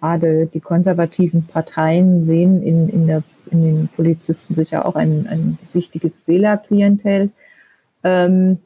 gerade 0.00 0.46
die 0.46 0.60
konservativen 0.60 1.46
Parteien 1.46 2.24
sehen 2.24 2.60
in, 2.60 2.88
in, 2.88 3.06
der, 3.06 3.22
in 3.52 3.62
den 3.62 3.88
Polizisten 3.94 4.54
sicher 4.54 4.84
auch 4.84 4.96
ein, 4.96 5.28
ein 5.28 5.58
wichtiges 5.72 6.26
Wählerklientel. 6.26 7.30
Ähm, 8.02 8.58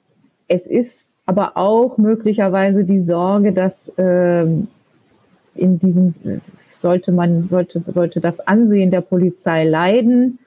es 0.49 0.67
ist 0.67 1.10
aber 1.31 1.57
auch 1.57 1.97
möglicherweise 1.97 2.83
die 2.83 3.01
Sorge, 3.01 3.53
dass 3.53 3.93
ähm, 3.99 4.67
in 5.55 5.79
diesem 5.79 6.13
sollte 6.73 7.13
man 7.13 7.45
sollte 7.45 7.85
sollte 7.87 8.21
das 8.21 8.41
Ansehen 8.41 8.91
der 8.91 9.01
Polizei 9.01 9.63
leiden, 9.63 10.41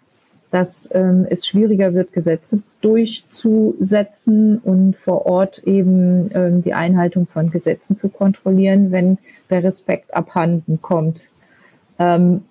dass 0.51 0.89
ähm, 0.91 1.25
es 1.29 1.47
schwieriger 1.47 1.93
wird, 1.93 2.11
Gesetze 2.11 2.61
durchzusetzen 2.81 4.57
und 4.57 4.97
vor 4.97 5.25
Ort 5.25 5.59
eben 5.59 6.29
ähm, 6.33 6.61
die 6.61 6.73
Einhaltung 6.73 7.27
von 7.27 7.49
Gesetzen 7.49 7.95
zu 7.95 8.09
kontrollieren, 8.09 8.91
wenn 8.91 9.19
der 9.49 9.63
Respekt 9.63 10.13
abhanden 10.13 10.81
kommt. 10.81 11.29
Ähm, 11.97 12.41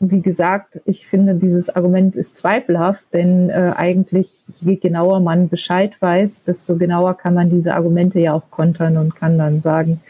wie 0.00 0.20
gesagt, 0.20 0.80
ich 0.84 1.06
finde, 1.06 1.34
dieses 1.34 1.74
Argument 1.74 2.16
ist 2.16 2.36
zweifelhaft, 2.36 3.06
denn 3.12 3.48
äh, 3.48 3.72
eigentlich, 3.76 4.30
je 4.60 4.76
genauer 4.76 5.20
man 5.20 5.48
Bescheid 5.48 5.92
weiß, 6.00 6.42
desto 6.44 6.76
genauer 6.76 7.16
kann 7.16 7.34
man 7.34 7.50
diese 7.50 7.74
Argumente 7.74 8.20
ja 8.20 8.34
auch 8.34 8.50
kontern 8.50 8.96
und 8.96 9.16
kann 9.16 9.38
dann 9.38 9.60
sagen, 9.60 10.00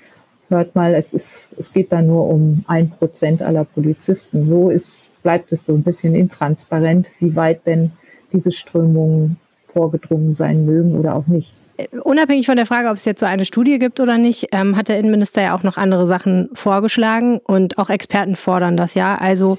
hört 0.49 0.75
mal, 0.75 0.95
es, 0.95 1.13
ist, 1.13 1.49
es 1.59 1.73
geht 1.73 1.93
da 1.93 2.03
nur 2.03 2.29
um 2.29 2.65
ein 2.67 2.91
Prozent 2.91 3.43
aller 3.43 3.65
Polizisten. 3.65 4.47
So 4.47 4.71
ist, 4.71 5.11
bleibt 5.23 5.53
es 5.53 5.67
so 5.67 5.75
ein 5.75 5.83
bisschen 5.83 6.15
intransparent, 6.15 7.07
wie 7.21 7.37
weit 7.37 7.67
denn 7.67 7.93
diese 8.33 8.53
Strömungen 8.53 9.37
vorgedrungen 9.73 10.33
sein 10.33 10.65
mögen 10.65 10.97
oder 10.99 11.17
auch 11.17 11.27
nicht. 11.27 11.53
Unabhängig 12.03 12.47
von 12.47 12.57
der 12.57 12.67
Frage, 12.67 12.89
ob 12.89 12.97
es 12.97 13.05
jetzt 13.05 13.21
so 13.21 13.27
eine 13.27 13.45
Studie 13.45 13.79
gibt 13.79 13.99
oder 13.99 14.17
nicht, 14.17 14.49
ähm, 14.53 14.77
hat 14.77 14.89
der 14.89 14.99
Innenminister 14.99 15.43
ja 15.43 15.57
auch 15.57 15.65
noch 15.65 15.77
andere 15.77 16.07
Sachen 16.07 16.49
vorgeschlagen 16.55 17.41
und 17.45 17.79
auch 17.79 17.91
Experten 17.91 18.37
fordern 18.37 18.77
das 18.77 18.95
ja. 18.95 19.17
Also 19.17 19.59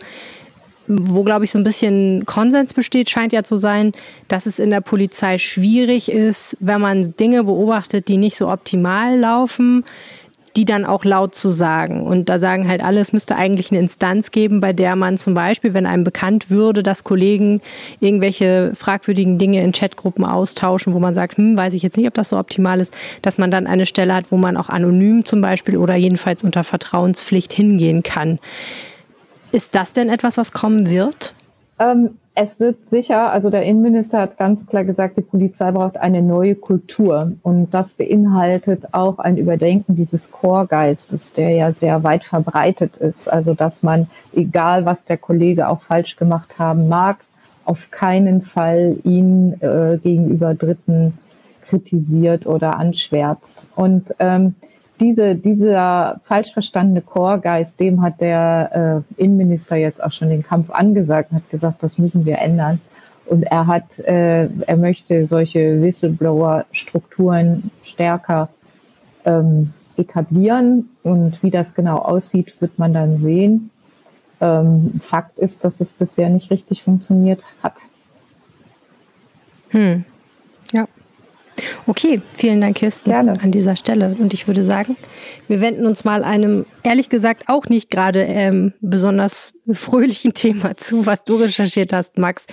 wo, 0.88 1.24
glaube 1.24 1.46
ich, 1.46 1.52
so 1.52 1.58
ein 1.58 1.64
bisschen 1.64 2.26
Konsens 2.26 2.74
besteht, 2.74 3.10
scheint 3.10 3.34
ja 3.34 3.44
zu 3.44 3.58
sein, 3.58 3.94
dass 4.28 4.46
es 4.46 4.60
in 4.60 4.70
der 4.70 4.82
Polizei 4.82 5.38
schwierig 5.38 6.12
ist, 6.12 6.56
wenn 6.60 6.80
man 6.80 7.16
Dinge 7.18 7.44
beobachtet, 7.44 8.08
die 8.08 8.18
nicht 8.18 8.36
so 8.36 8.50
optimal 8.50 9.18
laufen, 9.18 9.84
die 10.56 10.66
dann 10.66 10.86
auch 10.86 11.04
laut 11.04 11.36
zu 11.36 11.50
sagen. 11.50 12.06
Und 12.06 12.30
da 12.30 12.40
sagen 12.40 12.68
halt 12.68 12.82
alle, 12.82 13.00
es 13.00 13.14
müsste 13.14 13.36
eigentlich 13.36 13.72
eine 13.72 13.80
Instanz 13.80 14.32
geben, 14.32 14.60
bei 14.60 14.74
der 14.74 14.96
man 14.96 15.18
zum 15.18 15.34
Beispiel, 15.34 15.74
wenn 15.74 15.86
einem 15.86 16.04
bekannt 16.04 16.50
würde, 16.50 16.82
dass 16.82 17.04
Kollegen 17.04 17.62
irgendwelche 18.00 18.72
fragwürdigen 18.74 19.38
Dinge 19.38 19.62
in 19.62 19.72
Chatgruppen 19.72 20.24
austauschen, 20.24 20.94
wo 20.94 21.00
man 21.00 21.14
sagt, 21.14 21.38
hm, 21.38 21.58
weiß 21.58 21.74
ich 21.74 21.84
jetzt 21.84 21.98
nicht, 21.98 22.08
ob 22.08 22.14
das 22.14 22.30
so 22.30 22.38
optimal 22.38 22.80
ist, 22.80 22.94
dass 23.22 23.38
man 23.38 23.52
dann 23.52 23.68
eine 23.68 23.86
Stelle 23.86 24.14
hat, 24.14 24.32
wo 24.32 24.38
man 24.38 24.58
auch 24.58 24.70
anonym 24.70 25.26
zum 25.26 25.42
Beispiel 25.42 25.78
oder 25.78 25.96
jedenfalls 25.96 26.44
unter 26.44 26.64
Vertrauenspflicht 26.64 27.52
hingehen 27.52 28.04
kann. 28.04 28.40
Ist 29.52 29.76
das 29.76 29.94
denn 29.94 30.10
etwas, 30.10 30.38
was 30.38 30.52
kommen 30.52 30.90
wird? 30.90 31.34
Ähm, 31.80 32.18
es 32.38 32.60
wird 32.60 32.86
sicher, 32.86 33.32
also 33.32 33.50
der 33.50 33.64
Innenminister 33.64 34.20
hat 34.20 34.38
ganz 34.38 34.68
klar 34.68 34.84
gesagt, 34.84 35.18
die 35.18 35.22
Polizei 35.22 35.72
braucht 35.72 35.98
eine 35.98 36.22
neue 36.22 36.56
Kultur. 36.56 37.32
Und 37.44 37.74
das 37.74 37.94
beinhaltet 37.94 38.94
auch 38.94 39.20
ein 39.20 39.38
Überdenken 39.38 39.96
dieses 39.96 40.32
Chorgeistes, 40.32 41.32
der 41.32 41.52
ja 41.52 41.72
sehr 41.72 42.04
weit 42.04 42.26
verbreitet 42.26 42.98
ist. 42.98 43.32
Also, 43.32 43.54
dass 43.54 43.84
man, 43.84 44.08
egal 44.34 44.86
was 44.86 45.06
der 45.06 45.18
Kollege 45.18 45.70
auch 45.70 45.82
falsch 45.82 46.18
gemacht 46.18 46.60
haben 46.60 46.90
mag, 46.90 47.20
auf 47.64 47.90
keinen 47.90 48.42
Fall 48.42 48.98
ihn 49.04 49.54
äh, 49.62 49.98
gegenüber 49.98 50.54
Dritten 50.54 51.18
kritisiert 51.68 52.46
oder 52.46 52.78
anschwärzt. 52.78 53.66
Und 53.76 54.14
ähm, 54.20 54.56
diese, 55.00 55.36
dieser 55.36 56.22
falsch 56.24 56.54
verstandene 56.54 57.02
Chorgeist, 57.02 57.80
dem 57.80 58.02
hat 58.02 58.22
der 58.22 59.04
äh, 59.18 59.22
Innenminister 59.22 59.76
jetzt 59.76 60.04
auch 60.04 60.12
schon 60.12 60.30
den 60.30 60.44
Kampf 60.44 60.70
angesagt 60.70 61.32
hat 61.32 61.50
gesagt, 61.50 61.84
das 61.84 61.98
müssen 61.98 62.26
wir 62.26 62.40
ändern. 62.40 62.80
Und 63.26 63.44
er 63.44 63.68
hat, 63.68 64.00
äh, 64.00 64.46
er 64.46 64.78
möchte 64.78 65.26
solche 65.26 65.82
Whistleblower-Strukturen 65.82 67.72
stärker 67.84 68.50
ähm, 69.26 69.74
etablieren. 69.98 70.90
Und 71.04 71.42
wie 71.42 71.52
das 71.52 71.74
genau 71.74 71.98
aussieht, 71.98 72.62
wird 72.62 72.78
man 72.78 72.94
dann 72.94 73.18
sehen. 73.18 73.72
Ähm, 74.42 75.00
Fakt 75.02 75.40
ist, 75.40 75.66
dass 75.66 75.82
es 75.82 75.92
bisher 75.92 76.30
nicht 76.30 76.52
richtig 76.52 76.84
funktioniert 76.84 77.46
hat. 77.64 77.82
Hm. 79.70 80.06
Okay, 81.88 82.22
vielen 82.34 82.62
Dank, 82.62 82.78
Kirsten, 82.78 83.12
Gerne. 83.12 83.34
an 83.42 83.52
dieser 83.52 83.76
Stelle. 83.76 84.16
Und 84.20 84.34
ich 84.34 84.48
würde 84.48 84.64
sagen, 84.64 84.98
wir 85.48 85.62
wenden 85.62 85.86
uns 85.86 86.04
mal 86.04 86.24
einem, 86.24 86.66
ehrlich 86.82 87.10
gesagt, 87.10 87.44
auch 87.48 87.66
nicht 87.68 87.92
gerade 87.92 88.24
ähm, 88.24 88.74
besonders 88.82 89.54
fröhlichen 89.72 90.34
Thema 90.34 90.78
zu, 90.78 91.06
was 91.06 91.24
du 91.24 91.36
recherchiert 91.36 91.94
hast, 91.94 92.18
Max. 92.18 92.46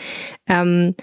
Ähm, 0.47 0.95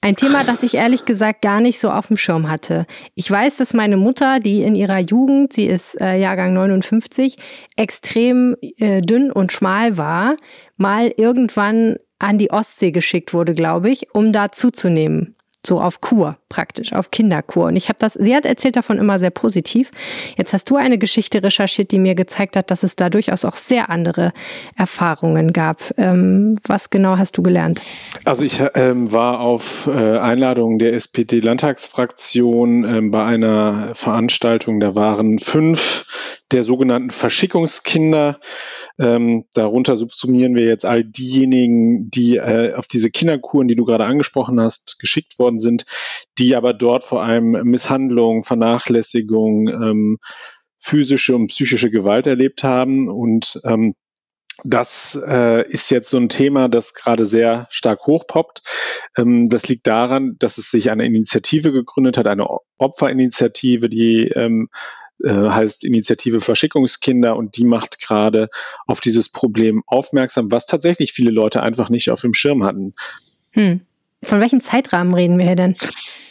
ein 0.00 0.14
Thema, 0.14 0.44
das 0.44 0.62
ich 0.62 0.74
ehrlich 0.74 1.06
gesagt 1.06 1.42
gar 1.42 1.60
nicht 1.60 1.80
so 1.80 1.90
auf 1.90 2.06
dem 2.06 2.18
Schirm 2.18 2.48
hatte. 2.48 2.86
Ich 3.14 3.28
weiß, 3.28 3.56
dass 3.56 3.74
meine 3.74 3.96
Mutter, 3.96 4.38
die 4.38 4.62
in 4.62 4.74
ihrer 4.74 4.98
Jugend, 4.98 5.52
sie 5.52 5.66
ist 5.66 6.00
äh, 6.00 6.16
Jahrgang 6.16 6.52
59, 6.52 7.36
extrem 7.76 8.54
äh, 8.60 9.00
dünn 9.00 9.32
und 9.32 9.50
schmal 9.50 9.96
war, 9.96 10.36
mal 10.76 11.10
irgendwann 11.16 11.96
an 12.20 12.38
die 12.38 12.50
Ostsee 12.50 12.92
geschickt 12.92 13.32
wurde, 13.34 13.54
glaube 13.54 13.90
ich, 13.90 14.14
um 14.14 14.32
da 14.32 14.52
zuzunehmen 14.52 15.34
so 15.66 15.80
auf 15.80 16.00
Kur 16.00 16.38
praktisch, 16.48 16.92
auf 16.92 17.10
Kinderkur. 17.10 17.66
Und 17.66 17.76
ich 17.76 17.88
habe 17.88 17.98
das, 17.98 18.14
sie 18.14 18.34
hat 18.34 18.46
erzählt 18.46 18.76
davon 18.76 18.98
immer 18.98 19.18
sehr 19.18 19.30
positiv. 19.30 19.90
Jetzt 20.36 20.52
hast 20.52 20.70
du 20.70 20.76
eine 20.76 20.98
Geschichte 20.98 21.42
recherchiert, 21.42 21.90
die 21.90 21.98
mir 21.98 22.14
gezeigt 22.14 22.56
hat, 22.56 22.70
dass 22.70 22.82
es 22.82 22.96
da 22.96 23.10
durchaus 23.10 23.44
auch 23.44 23.56
sehr 23.56 23.90
andere 23.90 24.32
Erfahrungen 24.76 25.52
gab. 25.52 25.92
Ähm, 25.98 26.54
was 26.66 26.90
genau 26.90 27.18
hast 27.18 27.36
du 27.36 27.42
gelernt? 27.42 27.82
Also 28.24 28.44
ich 28.44 28.62
ähm, 28.74 29.12
war 29.12 29.40
auf 29.40 29.88
äh, 29.88 30.18
Einladung 30.18 30.78
der 30.78 30.94
SPD-Landtagsfraktion 30.94 32.84
ähm, 32.84 33.10
bei 33.10 33.24
einer 33.24 33.94
Veranstaltung, 33.94 34.80
da 34.80 34.94
waren 34.94 35.38
fünf 35.38 36.06
der 36.50 36.62
sogenannten 36.62 37.10
Verschickungskinder 37.10 38.38
ähm, 39.00 39.44
darunter 39.54 39.96
subsumieren 39.96 40.56
wir 40.56 40.64
jetzt 40.64 40.84
all 40.84 41.04
diejenigen, 41.04 42.10
die 42.10 42.36
äh, 42.36 42.74
auf 42.74 42.88
diese 42.88 43.10
Kinderkuren, 43.10 43.68
die 43.68 43.76
du 43.76 43.84
gerade 43.84 44.04
angesprochen 44.04 44.60
hast, 44.60 44.98
geschickt 44.98 45.38
worden 45.48 45.60
sind, 45.60 45.86
die 46.38 46.54
aber 46.54 46.74
dort 46.74 47.04
vor 47.04 47.22
allem 47.22 47.50
Misshandlung, 47.64 48.44
Vernachlässigung, 48.44 49.68
ähm, 49.68 50.18
physische 50.78 51.34
und 51.34 51.48
psychische 51.48 51.90
Gewalt 51.90 52.26
erlebt 52.26 52.62
haben. 52.62 53.08
Und 53.08 53.60
ähm, 53.64 53.94
das 54.64 55.20
äh, 55.26 55.68
ist 55.68 55.90
jetzt 55.90 56.10
so 56.10 56.16
ein 56.16 56.28
Thema, 56.28 56.68
das 56.68 56.94
gerade 56.94 57.26
sehr 57.26 57.66
stark 57.70 58.06
hochpoppt. 58.06 58.62
Ähm, 59.16 59.46
das 59.46 59.68
liegt 59.68 59.86
daran, 59.86 60.36
dass 60.38 60.58
es 60.58 60.70
sich 60.70 60.90
eine 60.90 61.06
Initiative 61.06 61.72
gegründet 61.72 62.18
hat, 62.18 62.26
eine 62.26 62.46
Opferinitiative, 62.76 63.88
die 63.88 64.28
ähm, 64.28 64.68
äh, 65.24 65.30
heißt 65.30 65.84
Initiative 65.84 66.40
Verschickungskinder 66.40 67.36
und 67.36 67.56
die 67.56 67.64
macht 67.64 68.00
gerade 68.00 68.48
auf 68.86 69.00
dieses 69.00 69.30
Problem 69.30 69.82
aufmerksam, 69.86 70.52
was 70.52 70.66
tatsächlich 70.66 71.12
viele 71.12 71.30
Leute 71.30 71.62
einfach 71.62 71.88
nicht 71.88 72.10
auf 72.10 72.20
dem 72.20 72.34
Schirm 72.34 72.64
hatten. 72.64 72.94
Hm. 73.52 73.80
Von 74.22 74.40
welchem 74.40 74.60
Zeitrahmen 74.60 75.14
reden 75.14 75.38
wir 75.38 75.46
hier 75.46 75.56
denn? 75.56 75.76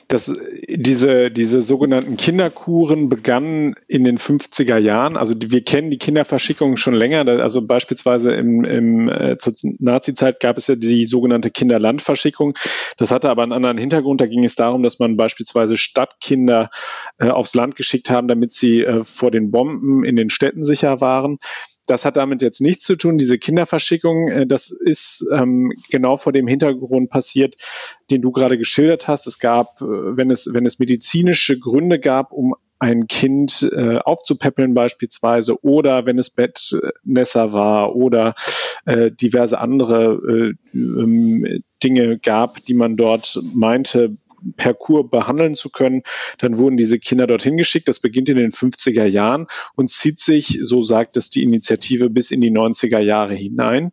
Das, 0.09 0.33
diese, 0.69 1.31
diese 1.31 1.61
sogenannten 1.61 2.15
Kinderkuren 2.15 3.09
begannen 3.09 3.75
in 3.87 4.05
den 4.05 4.17
50er 4.17 4.77
Jahren. 4.77 5.17
Also 5.17 5.35
wir 5.37 5.65
kennen 5.65 5.91
die 5.91 5.97
Kinderverschickung 5.97 6.77
schon 6.77 6.93
länger. 6.93 7.27
Also 7.27 7.65
beispielsweise 7.65 8.33
im, 8.33 8.63
im, 8.63 9.09
äh, 9.09 9.37
zur 9.37 9.53
Nazi-Zeit 9.79 10.39
gab 10.39 10.57
es 10.57 10.67
ja 10.67 10.75
die 10.75 11.05
sogenannte 11.05 11.51
Kinderlandverschickung. 11.51 12.57
Das 12.95 13.11
hatte 13.11 13.29
aber 13.29 13.43
einen 13.43 13.51
anderen 13.51 13.77
Hintergrund. 13.77 14.21
Da 14.21 14.27
ging 14.27 14.45
es 14.45 14.55
darum, 14.55 14.81
dass 14.81 14.99
man 14.99 15.17
beispielsweise 15.17 15.75
Stadtkinder 15.75 16.69
äh, 17.19 17.27
aufs 17.27 17.53
Land 17.53 17.75
geschickt 17.75 18.09
haben, 18.09 18.29
damit 18.29 18.53
sie 18.53 18.83
äh, 18.83 19.03
vor 19.03 19.29
den 19.29 19.51
Bomben 19.51 20.05
in 20.05 20.15
den 20.15 20.29
Städten 20.29 20.63
sicher 20.63 21.01
waren. 21.01 21.37
Das 21.87 22.05
hat 22.05 22.17
damit 22.17 22.41
jetzt 22.41 22.61
nichts 22.61 22.85
zu 22.85 22.95
tun. 22.95 23.17
Diese 23.17 23.39
Kinderverschickung, 23.39 24.27
äh, 24.29 24.47
das 24.47 24.69
ist 24.69 25.25
ähm, 25.33 25.73
genau 25.89 26.17
vor 26.17 26.33
dem 26.33 26.47
Hintergrund 26.47 27.09
passiert, 27.09 27.55
den 28.11 28.21
du 28.21 28.31
gerade 28.31 28.57
geschildert 28.57 29.07
hast. 29.07 29.25
Es 29.25 29.39
gab, 29.39 29.81
äh, 29.81 29.85
wenn 29.85 30.29
es, 30.29 30.53
wenn 30.53 30.65
es 30.65 30.79
medizinische 30.79 31.59
Gründe 31.59 31.99
gab, 31.99 32.31
um 32.31 32.55
ein 32.79 33.07
Kind 33.07 33.67
äh, 33.75 33.97
aufzupäppeln 33.97 34.73
beispielsweise 34.73 35.63
oder 35.63 36.05
wenn 36.05 36.19
es 36.19 36.29
Bettnässer 36.29 37.51
war 37.51 37.95
oder 37.95 38.35
äh, 38.85 39.11
diverse 39.11 39.59
andere 39.59 40.55
äh, 40.73 40.77
ähm, 40.77 41.63
Dinge 41.83 42.19
gab, 42.19 42.63
die 42.65 42.75
man 42.75 42.95
dort 42.95 43.39
meinte, 43.53 44.17
per 44.55 44.73
Kur 44.73 45.09
behandeln 45.09 45.55
zu 45.55 45.69
können. 45.69 46.03
Dann 46.37 46.57
wurden 46.57 46.77
diese 46.77 46.99
Kinder 46.99 47.27
dorthin 47.27 47.57
geschickt. 47.57 47.87
Das 47.87 47.99
beginnt 47.99 48.29
in 48.29 48.37
den 48.37 48.51
50er 48.51 49.05
Jahren 49.05 49.47
und 49.75 49.91
zieht 49.91 50.19
sich, 50.19 50.59
so 50.61 50.81
sagt 50.81 51.17
es 51.17 51.29
die 51.29 51.43
Initiative, 51.43 52.09
bis 52.09 52.31
in 52.31 52.41
die 52.41 52.51
90er 52.51 52.99
Jahre 52.99 53.33
hinein. 53.33 53.91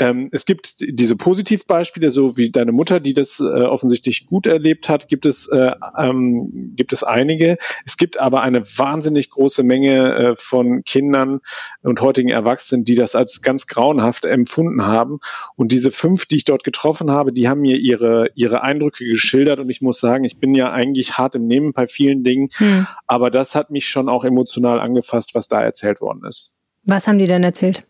Ähm, 0.00 0.30
es 0.32 0.46
gibt 0.46 0.76
diese 0.80 1.14
Positivbeispiele, 1.14 2.10
so 2.10 2.38
wie 2.38 2.50
deine 2.50 2.72
Mutter, 2.72 3.00
die 3.00 3.12
das 3.12 3.38
äh, 3.38 3.44
offensichtlich 3.44 4.26
gut 4.26 4.46
erlebt 4.46 4.88
hat, 4.88 5.08
gibt 5.08 5.26
es, 5.26 5.46
äh, 5.48 5.72
ähm, 5.96 6.72
gibt 6.74 6.94
es 6.94 7.04
einige. 7.04 7.58
Es 7.84 7.98
gibt 7.98 8.18
aber 8.18 8.40
eine 8.40 8.62
wahnsinnig 8.62 9.28
große 9.28 9.62
Menge 9.62 10.14
äh, 10.14 10.34
von 10.34 10.84
Kindern 10.84 11.40
und 11.82 12.00
heutigen 12.00 12.30
Erwachsenen, 12.30 12.86
die 12.86 12.94
das 12.94 13.14
als 13.14 13.42
ganz 13.42 13.66
grauenhaft 13.66 14.24
empfunden 14.24 14.86
haben. 14.86 15.20
Und 15.54 15.70
diese 15.70 15.90
fünf, 15.90 16.24
die 16.24 16.36
ich 16.36 16.46
dort 16.46 16.64
getroffen 16.64 17.10
habe, 17.10 17.30
die 17.34 17.48
haben 17.48 17.60
mir 17.60 17.76
ihre, 17.76 18.30
ihre 18.34 18.62
Eindrücke 18.62 19.04
geschildert. 19.04 19.60
Und 19.60 19.68
ich 19.68 19.82
muss 19.82 20.00
sagen, 20.00 20.24
ich 20.24 20.38
bin 20.38 20.54
ja 20.54 20.72
eigentlich 20.72 21.18
hart 21.18 21.34
im 21.34 21.46
Nehmen 21.46 21.74
bei 21.74 21.86
vielen 21.86 22.24
Dingen, 22.24 22.48
hm. 22.54 22.86
aber 23.06 23.30
das 23.30 23.54
hat 23.54 23.70
mich 23.70 23.86
schon 23.86 24.08
auch 24.08 24.24
emotional 24.24 24.80
angefasst, 24.80 25.34
was 25.34 25.46
da 25.46 25.60
erzählt 25.60 26.00
worden 26.00 26.24
ist. 26.26 26.56
Was 26.84 27.06
haben 27.06 27.18
die 27.18 27.26
denn 27.26 27.42
erzählt? 27.42 27.84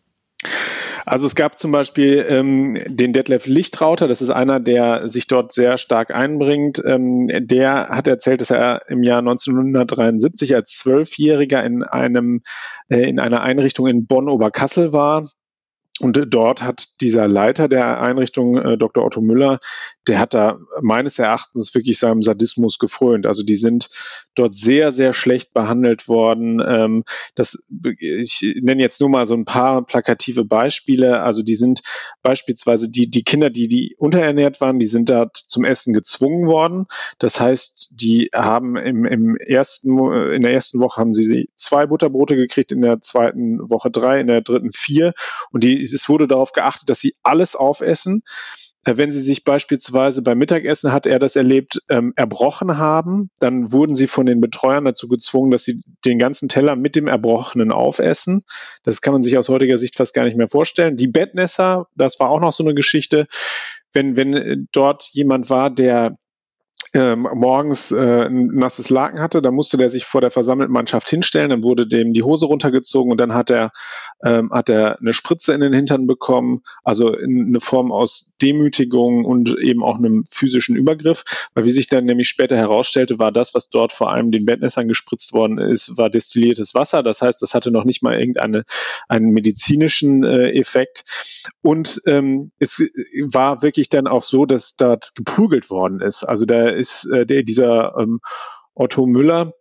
Also 1.11 1.27
es 1.27 1.35
gab 1.35 1.59
zum 1.59 1.73
Beispiel 1.73 2.25
ähm, 2.29 2.79
den 2.87 3.13
Detlef 3.13 3.47
Lichtrauter, 3.47 4.07
das 4.07 4.23
ist 4.23 4.31
einer, 4.31 4.61
der 4.61 5.09
sich 5.09 5.27
dort 5.27 5.53
sehr 5.53 5.77
stark 5.77 6.15
einbringt. 6.15 6.81
Ähm, 6.87 7.23
der 7.27 7.89
hat 7.89 8.07
erzählt, 8.07 8.41
dass 8.41 8.53
er 8.53 8.89
im 8.89 9.03
Jahr 9.03 9.19
1973 9.19 10.55
als 10.55 10.77
Zwölfjähriger 10.77 11.65
in 11.65 11.83
einem 11.83 12.43
äh, 12.91 13.09
in 13.09 13.19
einer 13.19 13.41
Einrichtung 13.41 13.89
in 13.89 14.07
Bonn-Oberkassel 14.07 14.93
war 14.93 15.29
und 16.01 16.19
dort 16.31 16.63
hat 16.63 17.01
dieser 17.03 17.29
Leiter 17.29 17.69
der 17.69 18.01
Einrichtung, 18.01 18.57
äh, 18.57 18.79
Dr. 18.79 19.05
Otto 19.05 19.21
Müller, 19.21 19.61
der 20.09 20.19
hat 20.19 20.33
da 20.33 20.59
meines 20.81 21.19
Erachtens 21.19 21.75
wirklich 21.75 21.99
seinem 21.99 22.23
Sadismus 22.23 22.79
gefrönt. 22.79 23.27
Also 23.27 23.43
die 23.43 23.55
sind 23.55 23.91
dort 24.35 24.55
sehr, 24.55 24.93
sehr 24.93 25.13
schlecht 25.13 25.53
behandelt 25.53 26.09
worden. 26.09 26.63
Ähm, 26.67 27.05
das, 27.35 27.67
ich 27.99 28.57
nenne 28.63 28.81
jetzt 28.81 29.01
nur 29.01 29.11
mal 29.11 29.27
so 29.27 29.35
ein 29.35 29.45
paar 29.45 29.85
plakative 29.85 30.45
Beispiele. 30.45 31.21
Also 31.23 31.43
die 31.43 31.55
sind 31.55 31.83
beispielsweise 32.23 32.91
die, 32.91 33.11
die 33.11 33.23
Kinder, 33.23 33.51
die, 33.51 33.69
die 33.69 33.95
unterernährt 33.99 34.61
waren, 34.63 34.79
die 34.79 34.87
sind 34.87 35.11
dort 35.11 35.37
zum 35.37 35.65
Essen 35.65 35.93
gezwungen 35.93 36.49
worden. 36.49 36.87
Das 37.19 37.41
heißt, 37.41 38.01
die 38.01 38.31
haben 38.35 38.77
im, 38.77 39.05
im 39.05 39.37
ersten, 39.37 39.99
in 40.33 40.43
der 40.43 40.53
ersten 40.53 40.81
Woche 40.81 40.99
haben 40.99 41.13
sie 41.13 41.51
zwei 41.55 41.85
Butterbrote 41.85 42.37
gekriegt, 42.37 42.73
in 42.73 42.81
der 42.81 43.03
zweiten 43.03 43.69
Woche 43.69 43.91
drei, 43.91 44.21
in 44.21 44.29
der 44.29 44.41
dritten 44.41 44.73
vier. 44.73 45.13
Und 45.53 45.63
die 45.63 45.90
es 45.93 46.09
wurde 46.09 46.27
darauf 46.27 46.53
geachtet, 46.53 46.91
dass 46.91 47.01
sie 47.01 47.15
alles 47.23 47.57
aufessen. 47.57 48.23
Äh, 48.85 48.97
wenn 48.97 49.13
sie 49.13 49.21
sich 49.21 49.45
beispielsweise 49.45 50.23
beim 50.23 50.39
Mittagessen, 50.39 50.93
hat 50.93 51.07
er 51.07 51.19
das 51.19 51.37
erlebt, 51.37 51.81
ähm, 51.89 52.13
erbrochen 52.17 52.79
haben, 52.79 53.31
dann 53.39 53.73
wurden 53.73 53.95
sie 53.95 54.07
von 54.07 54.27
den 54.27 54.41
Betreuern 54.41 54.85
dazu 54.85 55.09
gezwungen, 55.09 55.51
dass 55.51 55.65
sie 55.65 55.83
den 56.05 56.19
ganzen 56.19 56.49
Teller 56.49 56.77
mit 56.77 56.97
dem 56.97 57.07
Erbrochenen 57.07 57.73
aufessen. 57.73 58.43
Das 58.83 59.01
kann 59.03 59.13
man 59.13 59.23
sich 59.23 59.37
aus 59.37 59.49
heutiger 59.49 59.79
Sicht 59.79 59.97
fast 59.97 60.15
gar 60.15 60.25
nicht 60.25 60.37
mehr 60.37 60.49
vorstellen. 60.49 60.97
Die 60.97 61.09
Bettnässer, 61.09 61.87
das 61.95 62.19
war 62.21 62.31
auch 62.31 62.41
noch 62.41 62.53
so 62.53 62.65
eine 62.65 62.75
Geschichte. 62.75 63.27
Wenn, 63.93 64.17
wenn 64.17 64.69
dort 64.73 65.11
jemand 65.13 65.51
war, 65.51 65.69
der 65.69 66.17
ähm, 66.93 67.29
morgens 67.35 67.93
äh, 67.93 68.27
ein 68.27 68.47
nasses 68.47 68.91
Laken 68.91 69.21
hatte, 69.21 69.43
dann 69.43 69.55
musste 69.55 69.77
der 69.77 69.89
sich 69.89 70.05
vor 70.05 70.21
der 70.21 70.31
versammelten 70.31 70.73
Mannschaft 70.73 71.09
hinstellen, 71.09 71.51
dann 71.51 71.63
wurde 71.63 71.87
dem 71.87 72.13
die 72.13 72.23
Hose 72.23 72.47
runtergezogen 72.47 73.13
und 73.13 73.21
dann 73.21 73.33
hat 73.33 73.51
er, 73.51 73.71
ähm, 74.25 74.51
hat 74.51 74.71
er 74.71 74.99
eine 74.99 75.13
Spritze 75.13 75.53
in 75.53 75.61
den 75.61 75.73
Hintern 75.73 76.07
bekommen, 76.07 76.63
also 76.83 77.15
in 77.15 77.47
eine 77.49 77.61
Form 77.61 77.93
aus 77.93 78.35
Demütigung 78.43 79.25
und 79.25 79.57
eben 79.59 79.85
auch 79.85 79.99
einem 79.99 80.25
physischen 80.29 80.75
Übergriff, 80.75 81.25
weil 81.55 81.65
wie 81.65 81.71
sich 81.71 81.87
dann 81.87 82.07
nämlich 82.07 82.29
später 82.29 82.57
herausstellte, 82.57 83.19
war 83.19 83.31
das, 83.31 83.55
was 83.55 83.71
dort 83.71 83.93
vor 83.93 84.11
allem 84.11 84.31
den 84.31 84.45
Bettnässern 84.45 84.89
gespritzt 84.89 85.33
worden 85.33 85.59
ist, 85.59 85.97
war 85.97 86.11
destilliertes 86.11 86.75
Wasser, 86.75 87.03
das 87.03 87.23
heißt, 87.23 87.41
das 87.41 87.55
hatte 87.55 87.71
noch 87.71 87.85
nicht 87.85 88.03
mal 88.03 88.19
irgendeinen 88.19 88.65
einen 89.09 89.31
medizinischen 89.31 90.25
äh, 90.25 90.51
Effekt. 90.59 91.05
Und 91.63 92.01
ähm, 92.07 92.51
es 92.59 92.81
war 93.33 93.63
wirklich 93.63 93.89
dann 93.89 94.07
auch 94.07 94.23
so, 94.23 94.45
dass 94.45 94.77
dort 94.77 95.15
geprügelt 95.15 95.71
worden 95.71 96.01
ist, 96.01 96.25
also 96.25 96.47
da 96.47 96.80
ist 96.81 97.05
äh, 97.13 97.27
der, 97.27 97.43
dieser 97.43 97.95
ähm, 97.99 98.21
Otto 98.75 99.07
Müller, 99.07 99.53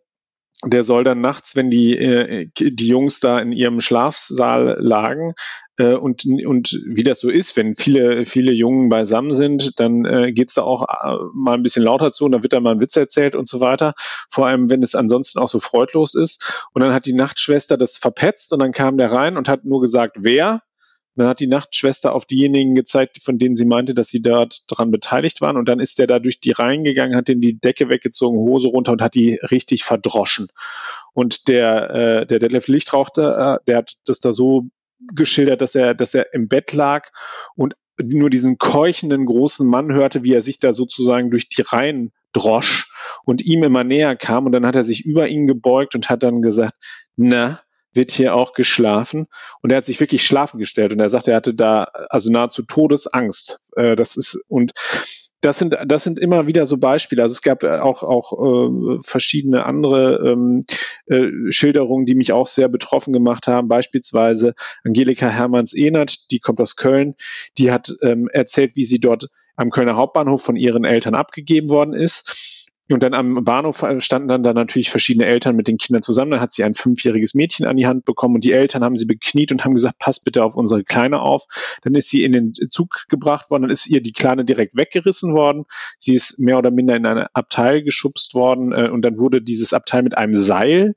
der 0.65 0.83
soll 0.83 1.03
dann 1.03 1.21
nachts, 1.21 1.55
wenn 1.55 1.69
die, 1.69 1.97
äh, 1.97 2.49
die 2.57 2.87
Jungs 2.87 3.19
da 3.19 3.39
in 3.39 3.51
ihrem 3.51 3.79
Schlafsaal 3.79 4.77
lagen, 4.79 5.33
äh, 5.79 5.95
und, 5.95 6.25
und 6.25 6.77
wie 6.87 7.03
das 7.03 7.21
so 7.21 7.29
ist, 7.29 7.57
wenn 7.57 7.73
viele, 7.73 8.25
viele 8.25 8.51
Jungen 8.51 8.89
beisammen 8.89 9.33
sind, 9.33 9.79
dann 9.79 10.05
äh, 10.05 10.31
geht's 10.33 10.55
da 10.55 10.63
auch 10.63 10.83
äh, 10.83 11.15
mal 11.33 11.53
ein 11.53 11.63
bisschen 11.63 11.83
lauter 11.83 12.11
zu 12.11 12.25
und 12.25 12.33
dann 12.33 12.43
wird 12.43 12.53
da 12.53 12.59
mal 12.59 12.73
ein 12.73 12.81
Witz 12.81 12.95
erzählt 12.97 13.35
und 13.35 13.47
so 13.47 13.61
weiter. 13.61 13.93
Vor 14.29 14.45
allem, 14.45 14.69
wenn 14.69 14.83
es 14.83 14.93
ansonsten 14.93 15.39
auch 15.39 15.47
so 15.47 15.59
freudlos 15.59 16.15
ist. 16.15 16.67
Und 16.73 16.83
dann 16.83 16.93
hat 16.93 17.05
die 17.05 17.13
Nachtschwester 17.13 17.77
das 17.77 17.97
verpetzt 17.97 18.53
und 18.53 18.59
dann 18.59 18.73
kam 18.73 18.97
der 18.97 19.11
rein 19.11 19.37
und 19.37 19.47
hat 19.47 19.63
nur 19.63 19.81
gesagt, 19.81 20.17
wer? 20.19 20.61
Dann 21.19 21.29
hat 21.29 21.39
die 21.39 21.47
Nachtschwester 21.47 22.13
auf 22.13 22.25
diejenigen 22.25 22.75
gezeigt, 22.75 23.21
von 23.21 23.37
denen 23.37 23.55
sie 23.55 23.65
meinte, 23.65 23.93
dass 23.93 24.09
sie 24.09 24.21
dort 24.21 24.61
dran 24.69 24.91
beteiligt 24.91 25.41
waren. 25.41 25.57
Und 25.57 25.69
dann 25.69 25.79
ist 25.79 25.99
der 25.99 26.07
da 26.07 26.19
durch 26.19 26.39
die 26.39 26.51
Reihen 26.51 26.83
gegangen, 26.83 27.15
hat 27.15 27.27
den 27.27 27.41
die 27.41 27.59
Decke 27.59 27.89
weggezogen, 27.89 28.39
Hose 28.39 28.69
runter 28.69 28.93
und 28.93 29.01
hat 29.01 29.15
die 29.15 29.39
richtig 29.51 29.83
verdroschen. 29.83 30.47
Und 31.13 31.47
der, 31.47 31.89
äh, 31.89 32.25
der 32.25 32.39
Detlef 32.39 32.67
Lichtrauchter, 32.67 33.55
äh, 33.55 33.65
der 33.67 33.77
hat 33.77 33.93
das 34.05 34.19
da 34.19 34.33
so 34.33 34.69
geschildert, 35.13 35.61
dass 35.61 35.75
er, 35.75 35.93
dass 35.93 36.13
er 36.13 36.33
im 36.33 36.47
Bett 36.47 36.73
lag 36.73 37.09
und 37.55 37.75
nur 38.01 38.29
diesen 38.29 38.57
keuchenden 38.57 39.25
großen 39.25 39.67
Mann 39.67 39.93
hörte, 39.93 40.23
wie 40.23 40.33
er 40.33 40.41
sich 40.41 40.59
da 40.59 40.73
sozusagen 40.73 41.31
durch 41.31 41.49
die 41.49 41.61
Reihen 41.61 42.11
drosch 42.31 42.89
und 43.25 43.41
ihm 43.43 43.63
immer 43.63 43.83
näher 43.83 44.15
kam. 44.15 44.45
Und 44.45 44.51
dann 44.51 44.65
hat 44.65 44.75
er 44.75 44.83
sich 44.83 45.05
über 45.05 45.27
ihn 45.27 45.47
gebeugt 45.47 45.95
und 45.95 46.09
hat 46.09 46.23
dann 46.23 46.41
gesagt, 46.41 46.75
na, 47.15 47.59
wird 47.93 48.11
hier 48.11 48.35
auch 48.35 48.53
geschlafen. 48.53 49.27
Und 49.61 49.71
er 49.71 49.77
hat 49.77 49.85
sich 49.85 49.99
wirklich 49.99 50.25
schlafen 50.25 50.59
gestellt 50.59 50.93
und 50.93 50.99
er 50.99 51.09
sagt, 51.09 51.27
er 51.27 51.35
hatte 51.35 51.53
da 51.53 51.85
also 52.09 52.31
nahezu 52.31 52.63
Todesangst. 52.63 53.59
Äh, 53.75 53.95
das 53.95 54.17
ist, 54.17 54.45
und 54.47 54.73
das 55.41 55.57
sind, 55.57 55.77
das 55.85 56.03
sind 56.03 56.19
immer 56.19 56.47
wieder 56.47 56.65
so 56.65 56.77
Beispiele. 56.77 57.21
Also 57.21 57.33
es 57.33 57.41
gab 57.41 57.63
auch, 57.63 58.03
auch 58.03 58.33
äh, 58.33 58.99
verschiedene 59.01 59.65
andere 59.65 60.31
ähm, 60.31 60.65
äh, 61.05 61.29
Schilderungen, 61.49 62.05
die 62.05 62.15
mich 62.15 62.33
auch 62.33 62.47
sehr 62.47 62.67
betroffen 62.67 63.13
gemacht 63.13 63.47
haben. 63.47 63.69
Beispielsweise 63.69 64.53
Angelika 64.83 65.29
Hermanns-Ehnert, 65.29 66.31
die 66.31 66.39
kommt 66.39 66.59
aus 66.59 66.75
Köln, 66.75 67.15
die 67.57 67.71
hat 67.71 67.93
ähm, 68.01 68.27
erzählt, 68.31 68.75
wie 68.75 68.83
sie 68.83 68.99
dort 68.99 69.29
am 69.55 69.71
Kölner 69.71 69.95
Hauptbahnhof 69.95 70.41
von 70.41 70.55
ihren 70.55 70.83
Eltern 70.83 71.15
abgegeben 71.15 71.69
worden 71.69 71.93
ist 71.93 72.58
und 72.93 73.03
dann 73.03 73.13
am 73.13 73.43
Bahnhof 73.43 73.85
standen 73.99 74.27
dann 74.27 74.43
da 74.43 74.53
natürlich 74.53 74.89
verschiedene 74.89 75.25
Eltern 75.25 75.55
mit 75.55 75.67
den 75.67 75.77
Kindern 75.77 76.01
zusammen. 76.01 76.31
Dann 76.31 76.41
hat 76.41 76.51
sie 76.51 76.63
ein 76.63 76.73
fünfjähriges 76.73 77.35
Mädchen 77.35 77.65
an 77.65 77.77
die 77.77 77.87
Hand 77.87 78.05
bekommen 78.05 78.35
und 78.35 78.43
die 78.43 78.51
Eltern 78.51 78.83
haben 78.83 78.95
sie 78.95 79.05
bekniet 79.05 79.51
und 79.51 79.63
haben 79.63 79.73
gesagt, 79.73 79.99
pass 79.99 80.19
bitte 80.19 80.43
auf 80.43 80.55
unsere 80.55 80.83
Kleine 80.83 81.21
auf. 81.21 81.45
Dann 81.83 81.93
ist 81.93 82.09
sie 82.09 82.23
in 82.23 82.31
den 82.31 82.51
Zug 82.53 83.05
gebracht 83.09 83.51
worden, 83.51 83.63
dann 83.63 83.71
ist 83.71 83.87
ihr 83.87 84.01
die 84.01 84.13
Kleine 84.13 84.43
direkt 84.43 84.75
weggerissen 84.75 85.33
worden. 85.33 85.65
Sie 85.97 86.13
ist 86.13 86.39
mehr 86.39 86.57
oder 86.57 86.71
minder 86.71 86.95
in 86.95 87.05
ein 87.05 87.27
Abteil 87.33 87.83
geschubst 87.83 88.33
worden 88.33 88.71
äh, 88.71 88.89
und 88.89 89.03
dann 89.03 89.17
wurde 89.17 89.41
dieses 89.41 89.73
Abteil 89.73 90.03
mit 90.03 90.17
einem 90.17 90.33
Seil 90.33 90.95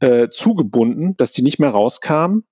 äh, 0.00 0.28
zugebunden, 0.30 1.16
dass 1.16 1.32
die 1.32 1.42
nicht 1.42 1.58
mehr 1.58 1.70
rauskam. 1.70 2.44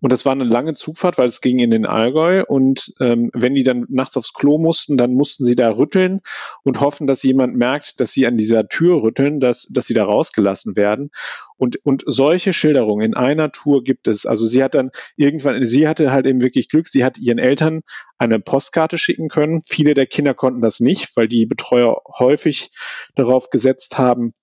Und 0.00 0.12
das 0.12 0.26
war 0.26 0.32
eine 0.32 0.44
lange 0.44 0.74
Zugfahrt, 0.74 1.16
weil 1.16 1.26
es 1.26 1.40
ging 1.40 1.58
in 1.58 1.70
den 1.70 1.86
Allgäu. 1.86 2.44
Und 2.46 2.94
ähm, 3.00 3.30
wenn 3.32 3.54
die 3.54 3.62
dann 3.62 3.86
nachts 3.88 4.16
aufs 4.16 4.34
Klo 4.34 4.58
mussten, 4.58 4.98
dann 4.98 5.14
mussten 5.14 5.44
sie 5.44 5.56
da 5.56 5.70
rütteln 5.70 6.20
und 6.64 6.80
hoffen, 6.80 7.06
dass 7.06 7.22
jemand 7.22 7.56
merkt, 7.56 7.98
dass 7.98 8.12
sie 8.12 8.26
an 8.26 8.36
dieser 8.36 8.68
Tür 8.68 9.02
rütteln, 9.02 9.40
dass, 9.40 9.68
dass 9.68 9.86
sie 9.86 9.94
da 9.94 10.04
rausgelassen 10.04 10.76
werden. 10.76 11.10
Und, 11.56 11.76
und 11.84 12.02
solche 12.06 12.52
Schilderungen 12.52 13.06
in 13.06 13.16
einer 13.16 13.50
Tour 13.50 13.82
gibt 13.82 14.06
es. 14.08 14.26
Also 14.26 14.44
sie 14.44 14.62
hat 14.62 14.74
dann 14.74 14.90
irgendwann, 15.16 15.64
sie 15.64 15.88
hatte 15.88 16.12
halt 16.12 16.26
eben 16.26 16.42
wirklich 16.42 16.68
Glück. 16.68 16.88
Sie 16.88 17.02
hat 17.02 17.18
ihren 17.18 17.38
Eltern 17.38 17.80
eine 18.18 18.38
Postkarte 18.38 18.98
schicken 18.98 19.28
können. 19.28 19.62
Viele 19.66 19.94
der 19.94 20.06
Kinder 20.06 20.34
konnten 20.34 20.60
das 20.60 20.80
nicht, 20.80 21.16
weil 21.16 21.28
die 21.28 21.46
Betreuer 21.46 22.02
häufig 22.18 22.70
darauf 23.14 23.48
gesetzt 23.48 23.96
haben, 23.96 24.34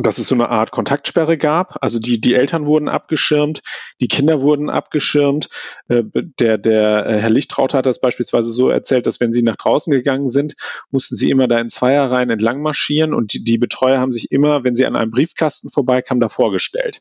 dass 0.00 0.18
es 0.18 0.26
so 0.26 0.34
eine 0.34 0.48
Art 0.48 0.72
Kontaktsperre 0.72 1.38
gab. 1.38 1.76
Also 1.80 2.00
die, 2.00 2.20
die 2.20 2.34
Eltern 2.34 2.66
wurden 2.66 2.88
abgeschirmt, 2.88 3.62
die 4.00 4.08
Kinder 4.08 4.42
wurden 4.42 4.68
abgeschirmt. 4.68 5.48
Äh, 5.88 6.02
der, 6.12 6.58
der 6.58 7.06
äh, 7.06 7.20
Herr 7.20 7.30
Lichtraut 7.30 7.74
hat 7.74 7.86
das 7.86 8.00
beispielsweise 8.00 8.48
so 8.48 8.68
erzählt, 8.68 9.06
dass 9.06 9.20
wenn 9.20 9.30
sie 9.30 9.42
nach 9.42 9.56
draußen 9.56 9.92
gegangen 9.92 10.28
sind, 10.28 10.56
mussten 10.90 11.14
sie 11.14 11.30
immer 11.30 11.46
da 11.46 11.60
in 11.60 11.68
Zweierreihen 11.68 12.30
entlang 12.30 12.60
marschieren 12.60 13.14
und 13.14 13.34
die, 13.34 13.44
die 13.44 13.58
Betreuer 13.58 14.00
haben 14.00 14.12
sich 14.12 14.32
immer, 14.32 14.64
wenn 14.64 14.74
sie 14.74 14.86
an 14.86 14.96
einem 14.96 15.12
Briefkasten 15.12 15.70
vorbeikamen, 15.70 16.20
da 16.20 16.28
vorgestellt. 16.28 17.00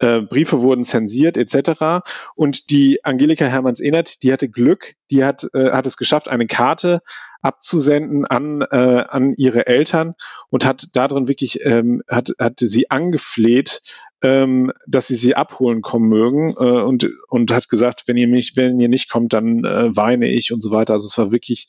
Äh, 0.00 0.22
Briefe 0.22 0.62
wurden 0.62 0.82
zensiert 0.82 1.36
etc. 1.36 2.02
Und 2.34 2.70
die 2.70 3.04
Angelika 3.04 3.44
Hermanns-Ehnert, 3.44 4.22
die 4.22 4.32
hatte 4.32 4.48
Glück, 4.48 4.94
die 5.10 5.24
hat, 5.24 5.48
äh, 5.54 5.70
hat 5.70 5.86
es 5.86 5.96
geschafft, 5.96 6.28
eine 6.28 6.46
Karte 6.46 7.02
abzusenden 7.42 8.24
an, 8.24 8.62
äh, 8.62 9.04
an 9.08 9.34
ihre 9.36 9.66
Eltern 9.66 10.14
und 10.48 10.64
hat 10.64 10.88
darin 10.94 11.28
wirklich, 11.28 11.64
ähm, 11.64 12.02
hat, 12.08 12.32
hatte 12.38 12.66
sie 12.66 12.90
angefleht, 12.90 13.82
ähm, 14.22 14.72
dass 14.86 15.08
sie 15.08 15.14
sie 15.14 15.34
abholen 15.34 15.80
kommen 15.80 16.08
mögen 16.08 16.50
äh, 16.58 16.82
und, 16.82 17.08
und 17.28 17.52
hat 17.52 17.68
gesagt, 17.68 18.04
wenn 18.06 18.16
ihr 18.16 18.28
mich, 18.28 18.56
wenn 18.56 18.80
ihr 18.80 18.88
nicht 18.88 19.10
kommt, 19.10 19.32
dann 19.32 19.64
äh, 19.64 19.94
weine 19.96 20.28
ich 20.28 20.52
und 20.52 20.62
so 20.62 20.70
weiter. 20.70 20.94
Also 20.94 21.06
es 21.06 21.16
war 21.16 21.32
wirklich, 21.32 21.68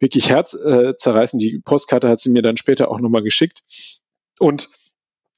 wirklich 0.00 0.30
herzzerreißend. 0.30 1.42
Die 1.42 1.60
Postkarte 1.64 2.08
hat 2.08 2.20
sie 2.20 2.30
mir 2.30 2.42
dann 2.42 2.56
später 2.56 2.90
auch 2.90 3.00
nochmal 3.00 3.22
geschickt. 3.22 3.62
Und 4.38 4.68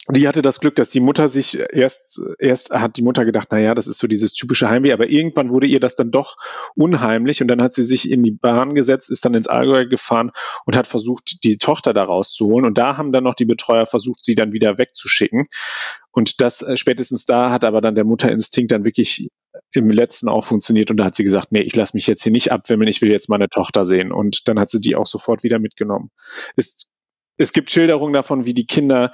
die 0.09 0.29
hatte 0.29 0.43
das 0.43 0.61
Glück, 0.61 0.75
dass 0.75 0.91
die 0.91 1.01
Mutter 1.01 1.31
sich 1.31 1.59
erst, 1.73 2.21
erst 2.39 2.73
hat 2.73 2.99
die 2.99 3.03
Mutter 3.03 3.25
gedacht, 3.25 3.49
na 3.51 3.59
ja, 3.59 3.75
das 3.75 3.87
ist 3.87 3.99
so 3.99 4.07
dieses 4.07 4.35
typische 4.35 4.69
Heimweh, 4.69 4.93
aber 4.93 5.09
irgendwann 5.09 5.51
wurde 5.51 5.67
ihr 5.67 5.81
das 5.81 5.97
dann 5.97 6.11
doch 6.11 6.37
unheimlich 6.75 7.41
und 7.41 7.49
dann 7.49 7.63
hat 7.63 7.73
sie 7.73 7.83
sich 7.83 8.11
in 8.11 8.23
die 8.23 8.33
Bahn 8.33 8.75
gesetzt, 8.75 9.11
ist 9.11 9.25
dann 9.25 9.33
ins 9.33 9.49
Allgäu 9.49 9.87
gefahren 9.87 10.31
und 10.67 10.77
hat 10.77 10.87
versucht, 10.87 11.43
die 11.43 11.57
Tochter 11.57 11.95
da 11.95 12.05
rauszuholen. 12.05 12.67
Und 12.67 12.77
da 12.77 12.99
haben 12.99 13.13
dann 13.13 13.25
noch 13.25 13.35
die 13.35 13.47
Betreuer 13.47 13.87
versucht, 13.87 14.23
sie 14.23 14.35
dann 14.35 14.53
wieder 14.53 14.77
wegzuschicken. 14.77 15.47
Und 16.11 16.43
das 16.43 16.61
äh, 16.61 16.77
spätestens 16.77 17.25
da 17.25 17.51
hat 17.51 17.65
aber 17.65 17.81
dann 17.81 17.95
der 17.95 18.05
Mutterinstinkt 18.05 18.73
dann 18.73 18.85
wirklich 18.85 19.31
im 19.73 19.91
letzten 19.91 20.29
auch 20.29 20.45
funktioniert 20.45 20.91
und 20.91 20.99
da 20.99 21.05
hat 21.05 21.17
sie 21.17 21.25
gesagt, 21.25 21.51
nee, 21.51 21.61
ich 21.61 21.75
lasse 21.77 21.97
mich 21.97 22.07
jetzt 22.07 22.23
hier 22.23 22.33
nicht 22.33 22.53
abwimmeln, 22.53 22.89
ich 22.89 23.03
will 23.03 23.11
jetzt 23.11 23.29
meine 23.29 23.49
Tochter 23.49 23.85
sehen. 23.85 24.13
Und 24.13 24.49
dann 24.49 24.59
hat 24.61 24.69
sie 24.69 24.81
die 24.81 24.97
auch 24.97 25.07
sofort 25.07 25.43
wieder 25.43 25.59
mitgenommen. 25.59 26.11
Ist 26.57 26.91
es 27.37 27.53
gibt 27.53 27.71
Schilderungen 27.71 28.13
davon, 28.13 28.45
wie 28.45 28.55
die 28.55 28.67
Kinder 28.67 29.13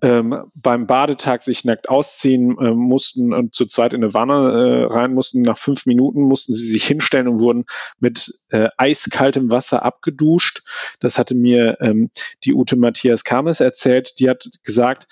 ähm, 0.00 0.50
beim 0.54 0.86
Badetag 0.86 1.42
sich 1.42 1.64
nackt 1.64 1.88
ausziehen 1.88 2.56
äh, 2.58 2.70
mussten 2.70 3.32
und 3.32 3.54
zu 3.54 3.66
zweit 3.66 3.94
in 3.94 4.04
eine 4.04 4.14
Wanne 4.14 4.34
äh, 4.34 4.92
rein 4.92 5.14
mussten. 5.14 5.42
Nach 5.42 5.58
fünf 5.58 5.86
Minuten 5.86 6.22
mussten 6.22 6.52
sie 6.52 6.68
sich 6.68 6.86
hinstellen 6.86 7.28
und 7.28 7.40
wurden 7.40 7.64
mit 7.98 8.32
äh, 8.50 8.68
eiskaltem 8.76 9.50
Wasser 9.50 9.82
abgeduscht. 9.82 10.62
Das 11.00 11.18
hatte 11.18 11.34
mir 11.34 11.78
ähm, 11.80 12.10
die 12.44 12.54
Ute 12.54 12.76
Matthias 12.76 13.24
Kames 13.24 13.60
erzählt. 13.60 14.20
Die 14.20 14.28
hat 14.30 14.48
gesagt, 14.62 15.08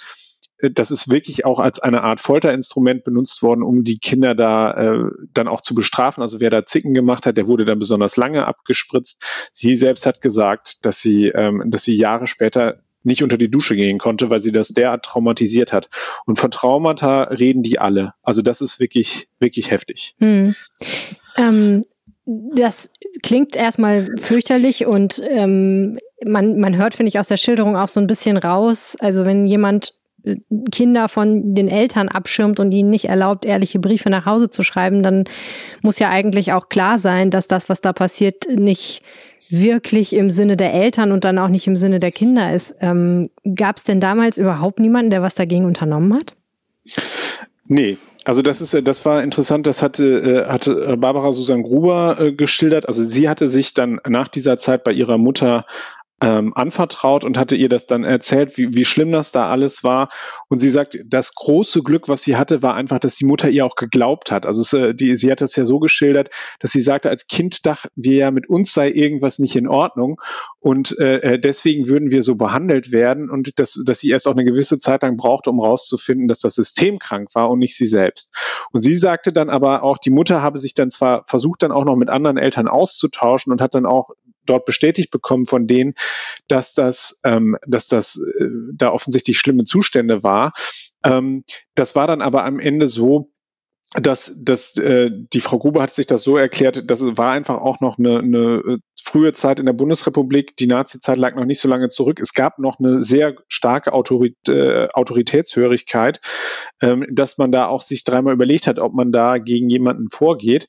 das 0.60 0.90
ist 0.90 1.10
wirklich 1.10 1.44
auch 1.44 1.58
als 1.58 1.80
eine 1.80 2.02
Art 2.02 2.20
Folterinstrument 2.20 3.04
benutzt 3.04 3.42
worden, 3.42 3.62
um 3.62 3.84
die 3.84 3.98
Kinder 3.98 4.34
da 4.34 4.72
äh, 4.72 5.10
dann 5.32 5.48
auch 5.48 5.60
zu 5.60 5.74
bestrafen. 5.74 6.22
Also 6.22 6.40
wer 6.40 6.50
da 6.50 6.64
Zicken 6.64 6.94
gemacht 6.94 7.26
hat, 7.26 7.36
der 7.36 7.48
wurde 7.48 7.64
dann 7.64 7.78
besonders 7.78 8.16
lange 8.16 8.46
abgespritzt. 8.46 9.24
Sie 9.50 9.74
selbst 9.74 10.06
hat 10.06 10.20
gesagt, 10.20 10.84
dass 10.86 11.02
sie, 11.02 11.26
ähm, 11.26 11.64
dass 11.66 11.84
sie 11.84 11.96
Jahre 11.96 12.26
später 12.26 12.80
nicht 13.02 13.22
unter 13.22 13.36
die 13.36 13.50
Dusche 13.50 13.76
gehen 13.76 13.98
konnte, 13.98 14.30
weil 14.30 14.40
sie 14.40 14.52
das 14.52 14.68
derart 14.68 15.04
traumatisiert 15.04 15.72
hat. 15.72 15.90
Und 16.24 16.38
von 16.38 16.50
Traumata 16.50 17.24
reden 17.24 17.62
die 17.62 17.78
alle. 17.78 18.14
Also 18.22 18.40
das 18.40 18.60
ist 18.60 18.80
wirklich, 18.80 19.28
wirklich 19.40 19.70
heftig. 19.70 20.14
Hm. 20.20 20.54
Ähm, 21.36 21.84
das 22.24 22.90
klingt 23.22 23.54
erstmal 23.54 24.16
fürchterlich 24.16 24.86
und 24.86 25.22
ähm, 25.28 25.98
man, 26.24 26.58
man 26.58 26.76
hört, 26.76 26.94
finde 26.94 27.08
ich, 27.08 27.18
aus 27.18 27.28
der 27.28 27.36
Schilderung 27.36 27.76
auch 27.76 27.88
so 27.88 28.00
ein 28.00 28.06
bisschen 28.06 28.38
raus. 28.38 28.96
Also 28.98 29.26
wenn 29.26 29.46
jemand 29.46 29.92
Kinder 30.70 31.08
von 31.08 31.54
den 31.54 31.68
Eltern 31.68 32.08
abschirmt 32.08 32.60
und 32.60 32.72
ihnen 32.72 32.90
nicht 32.90 33.06
erlaubt, 33.06 33.44
ehrliche 33.44 33.78
Briefe 33.78 34.10
nach 34.10 34.26
Hause 34.26 34.50
zu 34.50 34.62
schreiben, 34.62 35.02
dann 35.02 35.24
muss 35.82 35.98
ja 35.98 36.10
eigentlich 36.10 36.52
auch 36.52 36.68
klar 36.68 36.98
sein, 36.98 37.30
dass 37.30 37.48
das, 37.48 37.68
was 37.68 37.80
da 37.80 37.92
passiert, 37.92 38.48
nicht 38.48 39.02
wirklich 39.50 40.14
im 40.14 40.30
Sinne 40.30 40.56
der 40.56 40.72
Eltern 40.72 41.12
und 41.12 41.24
dann 41.24 41.38
auch 41.38 41.48
nicht 41.48 41.66
im 41.66 41.76
Sinne 41.76 42.00
der 42.00 42.12
Kinder 42.12 42.52
ist. 42.52 42.74
Ähm, 42.80 43.28
Gab 43.54 43.76
es 43.76 43.84
denn 43.84 44.00
damals 44.00 44.38
überhaupt 44.38 44.80
niemanden, 44.80 45.10
der 45.10 45.22
was 45.22 45.34
dagegen 45.34 45.66
unternommen 45.66 46.14
hat? 46.14 46.34
Nee, 47.66 47.98
also 48.24 48.42
das 48.42 48.60
ist, 48.60 48.74
das 48.86 49.04
war 49.04 49.22
interessant. 49.22 49.66
Das 49.66 49.82
hatte, 49.82 50.04
äh, 50.04 50.50
hatte 50.50 50.96
Barbara 50.96 51.32
Susan 51.32 51.62
Gruber 51.62 52.18
äh, 52.20 52.32
geschildert. 52.32 52.88
Also 52.88 53.02
sie 53.02 53.28
hatte 53.28 53.48
sich 53.48 53.74
dann 53.74 54.00
nach 54.08 54.28
dieser 54.28 54.58
Zeit 54.58 54.84
bei 54.84 54.92
ihrer 54.92 55.18
Mutter 55.18 55.66
ähm, 56.24 56.54
anvertraut 56.54 57.22
und 57.22 57.36
hatte 57.36 57.54
ihr 57.54 57.68
das 57.68 57.86
dann 57.86 58.02
erzählt, 58.02 58.56
wie, 58.56 58.72
wie 58.72 58.86
schlimm 58.86 59.12
das 59.12 59.30
da 59.30 59.50
alles 59.50 59.84
war. 59.84 60.08
Und 60.48 60.58
sie 60.58 60.70
sagt, 60.70 60.98
das 61.04 61.34
große 61.34 61.82
Glück, 61.82 62.08
was 62.08 62.22
sie 62.22 62.36
hatte, 62.36 62.62
war 62.62 62.74
einfach, 62.74 62.98
dass 62.98 63.16
die 63.16 63.26
Mutter 63.26 63.50
ihr 63.50 63.66
auch 63.66 63.76
geglaubt 63.76 64.32
hat. 64.32 64.46
Also 64.46 64.62
es, 64.62 64.72
äh, 64.72 64.94
die, 64.94 65.16
sie 65.16 65.30
hat 65.30 65.42
das 65.42 65.54
ja 65.54 65.66
so 65.66 65.78
geschildert, 65.78 66.30
dass 66.60 66.72
sie 66.72 66.80
sagte, 66.80 67.10
als 67.10 67.26
Kind 67.26 67.66
dachten 67.66 67.90
wir 67.94 68.16
ja, 68.16 68.30
mit 68.30 68.48
uns 68.48 68.72
sei 68.72 68.90
irgendwas 68.90 69.38
nicht 69.38 69.54
in 69.54 69.68
Ordnung 69.68 70.18
und 70.60 70.98
äh, 70.98 71.34
äh, 71.34 71.38
deswegen 71.38 71.88
würden 71.88 72.10
wir 72.10 72.22
so 72.22 72.36
behandelt 72.36 72.90
werden 72.90 73.28
und 73.28 73.58
dass, 73.58 73.78
dass 73.84 74.00
sie 74.00 74.08
erst 74.08 74.26
auch 74.26 74.32
eine 74.32 74.46
gewisse 74.46 74.78
Zeit 74.78 75.02
lang 75.02 75.18
brauchte, 75.18 75.50
um 75.50 75.60
rauszufinden, 75.60 76.26
dass 76.26 76.40
das 76.40 76.54
System 76.54 76.98
krank 76.98 77.34
war 77.34 77.50
und 77.50 77.58
nicht 77.58 77.76
sie 77.76 77.86
selbst. 77.86 78.34
Und 78.72 78.80
sie 78.80 78.96
sagte 78.96 79.30
dann 79.30 79.50
aber 79.50 79.82
auch, 79.82 79.98
die 79.98 80.08
Mutter 80.08 80.40
habe 80.40 80.56
sich 80.58 80.72
dann 80.72 80.90
zwar 80.90 81.22
versucht, 81.26 81.62
dann 81.62 81.70
auch 81.70 81.84
noch 81.84 81.96
mit 81.96 82.08
anderen 82.08 82.38
Eltern 82.38 82.66
auszutauschen 82.66 83.52
und 83.52 83.60
hat 83.60 83.74
dann 83.74 83.84
auch 83.84 84.10
dort 84.46 84.64
bestätigt 84.64 85.10
bekommen 85.10 85.46
von 85.46 85.66
denen, 85.66 85.94
dass 86.48 86.74
das, 86.74 87.20
ähm, 87.24 87.56
dass 87.66 87.88
das 87.88 88.16
äh, 88.16 88.46
da 88.74 88.90
offensichtlich 88.90 89.38
schlimme 89.38 89.64
Zustände 89.64 90.22
war. 90.22 90.52
Ähm, 91.04 91.44
das 91.74 91.94
war 91.94 92.06
dann 92.06 92.22
aber 92.22 92.44
am 92.44 92.58
Ende 92.60 92.86
so, 92.86 93.30
dass, 93.94 94.42
dass 94.42 94.76
äh, 94.78 95.10
die 95.32 95.40
Frau 95.40 95.58
Gruber 95.58 95.82
hat 95.82 95.90
sich 95.90 96.06
das 96.06 96.24
so 96.24 96.36
erklärt, 96.36 96.90
das 96.90 97.16
war 97.16 97.30
einfach 97.30 97.60
auch 97.60 97.80
noch 97.80 97.98
eine, 97.98 98.18
eine 98.18 98.62
äh, 98.66 98.78
frühe 99.00 99.32
Zeit 99.32 99.60
in 99.60 99.66
der 99.66 99.72
Bundesrepublik. 99.72 100.56
Die 100.56 100.66
Nazi-Zeit 100.66 101.16
lag 101.16 101.36
noch 101.36 101.44
nicht 101.44 101.60
so 101.60 101.68
lange 101.68 101.90
zurück. 101.90 102.18
Es 102.20 102.32
gab 102.32 102.58
noch 102.58 102.80
eine 102.80 103.00
sehr 103.00 103.36
starke 103.46 103.92
Autorit 103.92 104.36
äh, 104.48 104.88
Autoritätshörigkeit, 104.92 106.20
ähm, 106.80 107.06
dass 107.12 107.38
man 107.38 107.52
da 107.52 107.66
auch 107.66 107.82
sich 107.82 108.02
dreimal 108.02 108.34
überlegt 108.34 108.66
hat, 108.66 108.78
ob 108.78 108.94
man 108.94 109.12
da 109.12 109.38
gegen 109.38 109.68
jemanden 109.68 110.08
vorgeht. 110.10 110.66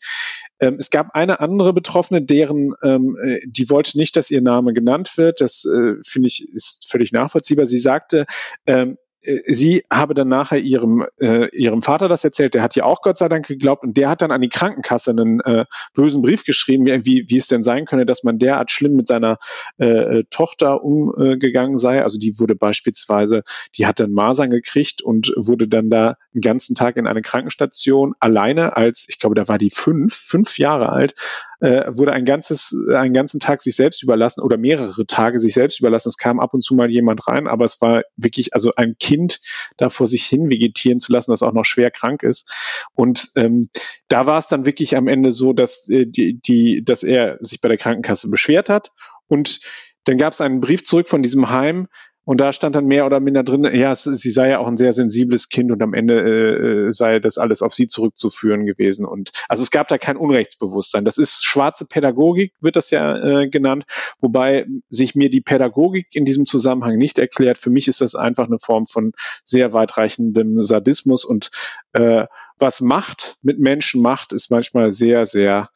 Ähm, 0.60 0.78
es 0.80 0.90
gab 0.90 1.14
eine 1.14 1.40
andere 1.40 1.74
Betroffene, 1.74 2.22
deren, 2.22 2.74
ähm, 2.84 3.18
äh, 3.22 3.40
die 3.46 3.70
wollte 3.70 3.98
nicht, 3.98 4.16
dass 4.16 4.32
ihr 4.32 4.42
Name 4.42 4.74
genannt 4.74 5.18
wird. 5.18 5.42
Das 5.42 5.66
äh, 5.66 5.96
finde 6.04 6.28
ich 6.28 6.48
ist 6.54 6.90
völlig 6.90 7.12
nachvollziehbar. 7.12 7.66
Sie 7.66 7.80
sagte, 7.80 8.26
ähm, 8.66 8.92
äh, 8.92 9.05
sie 9.48 9.84
habe 9.92 10.14
dann 10.14 10.28
nachher 10.28 10.60
ihrem, 10.60 11.06
äh, 11.20 11.48
ihrem 11.56 11.82
Vater 11.82 12.08
das 12.08 12.24
erzählt, 12.24 12.54
der 12.54 12.62
hat 12.62 12.76
ja 12.76 12.84
auch 12.84 13.02
Gott 13.02 13.18
sei 13.18 13.28
Dank 13.28 13.48
geglaubt 13.48 13.84
und 13.84 13.98
der 13.98 14.10
hat 14.10 14.22
dann 14.22 14.32
an 14.32 14.42
die 14.42 14.50
Krankenkasse 14.50 15.12
einen 15.12 15.40
äh, 15.42 15.66
bösen 15.94 16.22
Brief 16.22 16.44
geschrieben, 16.44 16.86
wie, 17.06 17.26
wie 17.28 17.38
es 17.38 17.48
denn 17.48 17.64
sein 17.64 17.86
könne, 17.86 18.06
dass 18.06 18.24
man 18.24 18.40
derart 18.40 18.72
schlimm 18.72 18.96
mit 18.96 19.08
seiner 19.08 19.38
äh, 19.78 20.24
Tochter 20.30 20.84
umgegangen 20.84 21.78
sei. 21.78 22.04
Also 22.04 22.20
die 22.20 22.40
wurde 22.40 22.56
beispielsweise, 22.56 23.44
die 23.78 23.86
hat 23.86 24.00
dann 24.00 24.12
Masern 24.12 24.50
gekriegt 24.50 25.02
und 25.02 25.32
wurde 25.36 25.68
dann 25.68 25.90
da 25.90 26.18
den 26.34 26.42
ganzen 26.42 26.76
Tag 26.76 26.98
in 26.98 27.08
eine 27.08 27.22
Krankenstation 27.22 28.14
alleine 28.20 28.76
als, 28.76 29.06
ich 29.10 29.20
glaube, 29.20 29.36
da 29.36 29.48
war 29.48 29.58
die 29.58 29.72
fünf, 29.72 30.14
fünf 30.14 30.58
Jahre 30.58 30.90
alt, 30.90 31.16
äh, 31.60 31.86
wurde 31.88 32.14
ein 32.14 32.26
ganzes, 32.26 32.76
einen 32.94 33.14
ganzen 33.14 33.40
Tag 33.40 33.62
sich 33.62 33.76
selbst 33.76 34.04
überlassen 34.04 34.42
oder 34.42 34.58
mehrere 34.58 35.06
Tage 35.06 35.40
sich 35.40 35.54
selbst 35.54 35.80
überlassen. 35.80 36.10
Es 36.10 36.18
kam 36.18 36.40
ab 36.40 36.54
und 36.54 36.62
zu 36.62 36.76
mal 36.76 36.92
jemand 36.92 37.28
rein, 37.28 37.48
aber 37.48 37.66
es 37.66 37.82
war 37.82 38.04
wirklich, 38.16 38.54
also 38.54 38.74
ein 38.76 38.96
Kind 39.00 39.40
da 39.78 39.90
vor 39.90 40.08
sich 40.08 40.26
hin 40.26 40.50
vegetieren 40.50 41.00
zu 41.00 41.12
lassen, 41.12 41.32
das 41.32 41.44
auch 41.44 41.54
noch 41.54 41.66
schwer 41.66 41.92
krank 41.92 42.24
ist. 42.24 42.52
Und 42.94 43.32
ähm, 43.36 43.68
da 44.08 44.26
war 44.26 44.40
es 44.40 44.48
dann 44.48 44.66
wirklich 44.66 44.96
am 44.96 45.08
Ende 45.08 45.32
so, 45.32 45.54
dass 45.54 45.90
äh, 45.90 46.06
die, 46.06 46.40
die, 46.40 46.84
dass 46.84 47.04
er 47.04 47.38
sich 47.42 47.62
bei 47.62 47.70
der 47.70 47.78
Krankenkasse 47.78 48.30
beschwert 48.30 48.70
hat 48.70 48.92
und 49.28 49.60
dann 50.06 50.18
gab 50.18 50.34
es 50.34 50.42
einen 50.42 50.62
Brief 50.62 50.86
zurück 50.86 51.08
von 51.08 51.24
diesem 51.24 51.50
Heim, 51.50 51.88
und 52.26 52.42
da 52.42 52.52
stand 52.52 52.76
dann 52.76 52.88
mehr 52.88 53.06
oder 53.06 53.20
minder 53.20 53.44
drin, 53.44 53.64
ja, 53.74 53.94
sie 53.94 54.32
sei 54.32 54.50
ja 54.50 54.60
auch 54.60 54.68
ein 54.68 54.78
sehr 54.78 54.94
sensibles 54.94 55.50
Kind 55.50 55.72
und 55.72 55.82
am 55.84 55.94
Ende 55.94 56.88
äh, 56.88 56.92
sei 56.92 57.20
das 57.20 57.38
alles 57.38 57.62
auf 57.62 57.74
sie 57.74 57.88
zurückzuführen 57.88 58.66
gewesen. 58.66 59.06
Und 59.06 59.32
also 59.48 59.62
es 59.62 59.70
gab 59.70 59.88
da 59.88 60.00
kein 60.00 60.18
Unrechtsbewusstsein. 60.18 61.06
Das 61.06 61.20
ist 61.20 61.46
schwarze 61.46 61.86
Pädagogik, 61.86 62.54
wird 62.60 62.76
das 62.76 62.90
ja 62.90 63.16
äh, 63.16 63.48
genannt, 63.48 63.86
wobei 64.20 64.66
sich 64.90 65.14
mir 65.14 65.30
die 65.30 65.42
Pädagogik 65.42 66.08
in 66.14 66.26
diesem 66.26 66.48
Zusammenhang 66.48 66.98
nicht 66.98 67.20
erklärt. 67.20 67.60
Für 67.60 67.70
mich 67.70 67.88
ist 67.88 68.02
das 68.02 68.16
einfach 68.16 68.48
eine 68.48 68.60
Form 68.60 68.88
von 68.88 69.12
sehr 69.44 69.74
weitreichendem 69.74 70.62
Sadismus 70.62 71.26
und 71.26 71.52
äh, 71.94 72.26
was 72.58 72.82
Macht 72.82 73.38
mit 73.44 73.60
Menschen 73.60 74.02
macht, 74.02 74.34
ist 74.34 74.50
manchmal 74.50 74.90
sehr, 74.90 75.28
sehr 75.28 75.70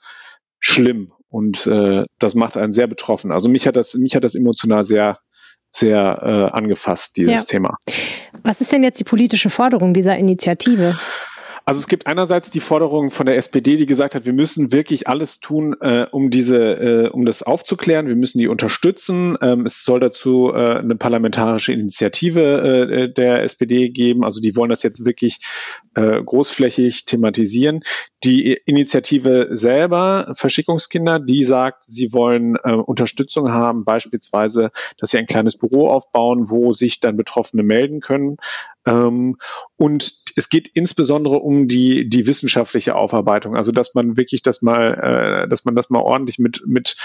schlimm. 0.60 1.14
Und 1.30 1.68
äh, 1.68 2.06
das 2.18 2.34
macht 2.34 2.58
einen 2.58 2.74
sehr 2.74 2.88
betroffen. 2.88 3.32
Also 3.32 3.50
mich 3.50 3.68
hat 3.68 3.76
das, 3.76 3.94
mich 3.94 4.16
hat 4.16 4.24
das 4.24 4.34
emotional 4.34 4.84
sehr 4.84 5.20
sehr 5.72 6.52
äh, 6.54 6.58
angefasst, 6.58 7.18
dieses 7.18 7.34
ja. 7.34 7.42
Thema. 7.44 7.78
Was 8.44 8.62
ist 8.62 8.72
denn 8.72 8.84
jetzt 8.84 9.00
die 9.00 9.04
politische 9.04 9.50
Forderung 9.50 9.94
dieser 9.94 10.18
Initiative? 10.18 10.96
Also 11.70 11.82
es 11.82 11.88
gibt 11.88 12.08
einerseits 12.08 12.50
die 12.50 12.62
Forderung 12.62 13.12
von 13.12 13.28
der 13.28 13.36
SPD, 13.36 13.76
die 13.76 13.86
gesagt 13.86 14.16
hat, 14.16 14.26
wir 14.26 14.34
müssen 14.34 14.72
wirklich 14.74 15.08
alles 15.08 15.40
tun, 15.40 15.76
äh, 15.82 16.08
um 16.12 16.32
diese, 16.32 16.58
äh, 16.58 17.10
um 17.10 17.26
das 17.28 17.44
aufzuklären. 17.44 18.08
Wir 18.08 18.16
müssen 18.16 18.40
die 18.40 18.48
unterstützen. 18.48 19.38
Ähm, 19.40 19.66
es 19.66 19.86
soll 19.86 20.00
dazu 20.00 20.52
äh, 20.52 20.80
eine 20.80 20.96
parlamentarische 20.96 21.72
Initiative 21.72 22.90
äh, 22.90 23.14
der 23.14 23.44
SPD 23.44 23.90
geben. 23.90 24.26
Also 24.26 24.42
die 24.42 24.56
wollen 24.56 24.72
das 24.72 24.82
jetzt 24.82 25.06
wirklich 25.06 25.42
äh, 25.94 26.20
großflächig 26.24 27.06
thematisieren. 27.06 27.82
Die 28.24 28.54
Initiative 28.66 29.50
selber, 29.52 30.32
Verschickungskinder, 30.34 31.20
die 31.20 31.44
sagt, 31.44 31.86
sie 31.86 32.12
wollen 32.12 32.58
äh, 32.64 32.74
Unterstützung 32.74 33.52
haben, 33.52 33.86
beispielsweise, 33.86 34.72
dass 34.98 35.12
sie 35.12 35.18
ein 35.18 35.28
kleines 35.28 35.58
Büro 35.58 35.90
aufbauen, 35.90 36.50
wo 36.50 36.74
sich 36.74 37.00
dann 37.00 37.16
Betroffene 37.16 37.64
melden 37.64 38.02
können. 38.02 38.38
Ähm, 38.86 39.38
und 39.78 40.14
es 40.36 40.50
geht 40.50 40.70
insbesondere 40.74 41.38
um 41.38 41.68
die, 41.68 42.10
die 42.10 42.28
wissenschaftliche 42.28 42.96
Aufarbeitung, 42.96 43.56
also 43.56 43.72
dass 43.72 43.94
man 43.94 44.18
wirklich 44.18 44.42
das 44.42 44.62
mal, 44.62 45.44
äh, 45.44 45.48
dass 45.48 45.66
man 45.66 45.76
das 45.76 45.90
mal 45.90 46.00
ordentlich 46.00 46.40
mit, 46.40 46.64
mit 46.66 46.96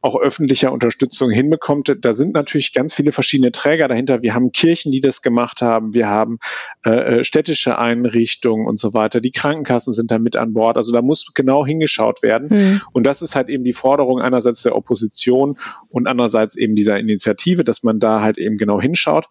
auch 0.00 0.16
öffentlicher 0.16 0.72
Unterstützung 0.72 1.30
hinbekommt. 1.30 1.96
Da 2.00 2.12
sind 2.12 2.34
natürlich 2.34 2.72
ganz 2.72 2.94
viele 2.94 3.12
verschiedene 3.12 3.52
Träger 3.52 3.88
dahinter. 3.88 4.22
Wir 4.22 4.34
haben 4.34 4.52
Kirchen, 4.52 4.92
die 4.92 5.00
das 5.00 5.22
gemacht 5.22 5.60
haben, 5.60 5.94
wir 5.94 6.08
haben 6.08 6.38
äh, 6.84 6.90
äh 7.18 7.24
städtische 7.24 7.78
Einrichtungen 7.78 8.66
und 8.66 8.78
so 8.78 8.94
weiter. 8.94 9.20
Die 9.20 9.32
Krankenkassen 9.32 9.92
sind 9.92 10.10
da 10.10 10.18
mit 10.18 10.36
an 10.36 10.52
Bord. 10.52 10.63
Also 10.72 10.92
da 10.92 11.02
muss 11.02 11.32
genau 11.34 11.64
hingeschaut 11.66 12.22
werden. 12.22 12.48
Mhm. 12.50 12.80
Und 12.92 13.04
das 13.06 13.22
ist 13.22 13.36
halt 13.36 13.48
eben 13.48 13.64
die 13.64 13.72
Forderung 13.72 14.20
einerseits 14.20 14.62
der 14.62 14.76
Opposition 14.76 15.58
und 15.88 16.06
andererseits 16.06 16.56
eben 16.56 16.74
dieser 16.74 16.98
Initiative, 16.98 17.64
dass 17.64 17.82
man 17.82 18.00
da 18.00 18.20
halt 18.20 18.38
eben 18.38 18.58
genau 18.58 18.80
hinschaut. 18.80 19.26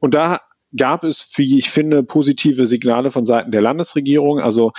Und 0.00 0.14
da 0.14 0.40
gab 0.76 1.04
es, 1.04 1.30
wie 1.36 1.58
ich 1.58 1.70
finde, 1.70 2.02
positive 2.02 2.66
Signale 2.66 3.10
von 3.10 3.24
Seiten 3.24 3.52
der 3.52 3.62
Landesregierung. 3.62 4.40
Also 4.40 4.72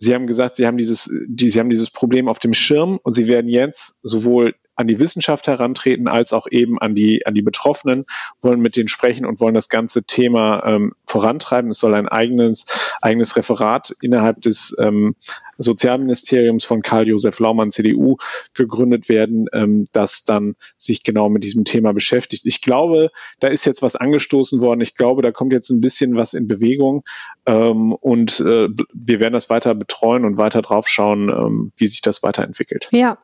Sie 0.00 0.14
haben 0.14 0.28
gesagt, 0.28 0.56
Sie 0.56 0.66
haben 0.66 0.78
dieses, 0.78 1.10
die, 1.26 1.50
Sie 1.50 1.58
haben 1.58 1.70
dieses 1.70 1.90
Problem 1.90 2.28
auf 2.28 2.38
dem 2.38 2.54
Schirm 2.54 3.00
und 3.02 3.14
Sie 3.14 3.26
werden 3.26 3.48
jetzt 3.48 3.98
sowohl 4.02 4.54
an 4.76 4.86
die 4.86 5.00
Wissenschaft 5.00 5.48
herantreten 5.48 6.06
als 6.06 6.32
auch 6.32 6.46
eben 6.48 6.78
an 6.78 6.94
die 6.94 7.26
an 7.26 7.34
die 7.34 7.42
Betroffenen, 7.42 8.06
wollen 8.40 8.60
mit 8.60 8.76
denen 8.76 8.88
sprechen 8.88 9.26
und 9.26 9.40
wollen 9.40 9.56
das 9.56 9.68
ganze 9.68 10.04
Thema 10.04 10.64
ähm, 10.64 10.92
vorantreiben. 11.04 11.70
Es 11.72 11.80
soll 11.80 11.94
ein 11.94 12.06
eigenes 12.06 12.66
eigenes 13.02 13.34
Referat 13.34 13.96
innerhalb 14.00 14.40
des 14.40 14.76
ähm, 14.78 15.16
Sozialministeriums 15.58 16.64
von 16.64 16.82
Karl-Josef 16.82 17.38
Laumann, 17.38 17.70
CDU, 17.70 18.16
gegründet 18.54 19.08
werden, 19.08 19.46
ähm, 19.52 19.84
das 19.92 20.24
dann 20.24 20.54
sich 20.76 21.02
genau 21.02 21.28
mit 21.28 21.44
diesem 21.44 21.64
Thema 21.64 21.92
beschäftigt. 21.92 22.46
Ich 22.46 22.62
glaube, 22.62 23.10
da 23.40 23.48
ist 23.48 23.66
jetzt 23.66 23.82
was 23.82 23.96
angestoßen 23.96 24.60
worden. 24.60 24.80
Ich 24.80 24.94
glaube, 24.94 25.22
da 25.22 25.32
kommt 25.32 25.52
jetzt 25.52 25.70
ein 25.70 25.80
bisschen 25.80 26.16
was 26.16 26.34
in 26.34 26.46
Bewegung 26.46 27.04
ähm, 27.46 27.92
und 27.92 28.40
äh, 28.40 28.68
wir 28.94 29.20
werden 29.20 29.34
das 29.34 29.50
weiter 29.50 29.74
betreuen 29.74 30.24
und 30.24 30.38
weiter 30.38 30.62
drauf 30.62 30.88
schauen, 30.88 31.28
ähm, 31.28 31.72
wie 31.76 31.86
sich 31.86 32.00
das 32.00 32.22
weiterentwickelt. 32.22 32.88
Ja. 32.92 33.18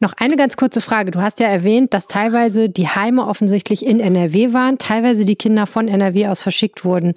Noch 0.00 0.12
eine 0.12 0.36
ganz 0.36 0.58
kurze 0.58 0.82
Frage. 0.82 1.10
Du 1.10 1.22
hast 1.22 1.40
ja 1.40 1.46
erwähnt, 1.46 1.94
dass 1.94 2.06
teilweise 2.06 2.68
die 2.68 2.88
Heime 2.88 3.26
offensichtlich 3.26 3.86
in 3.86 4.00
NRW 4.00 4.52
waren, 4.52 4.76
teilweise 4.76 5.24
die 5.24 5.36
Kinder 5.36 5.66
von 5.66 5.88
NRW 5.88 6.28
aus 6.28 6.42
verschickt 6.42 6.84
wurden. 6.84 7.14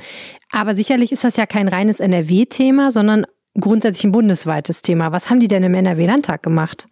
Aber 0.51 0.75
sicherlich 0.75 1.11
ist 1.11 1.25
das 1.25 1.35
ja 1.35 1.45
kein 1.45 1.67
reines 1.67 1.99
NRW-Thema, 1.99 2.91
sondern 2.91 3.25
grundsätzlich 3.59 4.05
ein 4.05 4.11
bundesweites 4.11 4.81
Thema. 4.81 5.11
Was 5.11 5.29
haben 5.29 5.39
die 5.39 5.47
denn 5.47 5.63
im 5.63 5.73
NRW-Landtag 5.73 6.43
gemacht? 6.43 6.87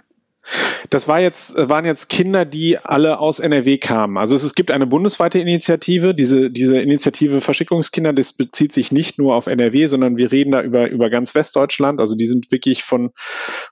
Das 0.89 1.07
war 1.07 1.19
jetzt, 1.19 1.55
waren 1.57 1.83
jetzt 1.83 2.07
Kinder, 2.09 2.45
die 2.45 2.77
alle 2.77 3.19
aus 3.19 3.39
NRW 3.39 3.77
kamen. 3.77 4.17
Also 4.17 4.35
es, 4.35 4.43
es 4.43 4.55
gibt 4.55 4.71
eine 4.71 4.87
bundesweite 4.87 5.39
Initiative. 5.39 6.15
Diese, 6.15 6.49
diese 6.49 6.79
Initiative 6.79 7.41
Verschickungskinder, 7.41 8.13
das 8.13 8.33
bezieht 8.33 8.71
sich 8.71 8.91
nicht 8.91 9.17
nur 9.17 9.35
auf 9.35 9.47
NRW, 9.47 9.87
sondern 9.87 10.17
wir 10.17 10.31
reden 10.31 10.51
da 10.51 10.61
über, 10.61 10.89
über 10.89 11.09
ganz 11.09 11.35
Westdeutschland. 11.35 11.99
Also 11.99 12.15
die 12.15 12.25
sind 12.25 12.51
wirklich 12.51 12.83
von, 12.83 13.11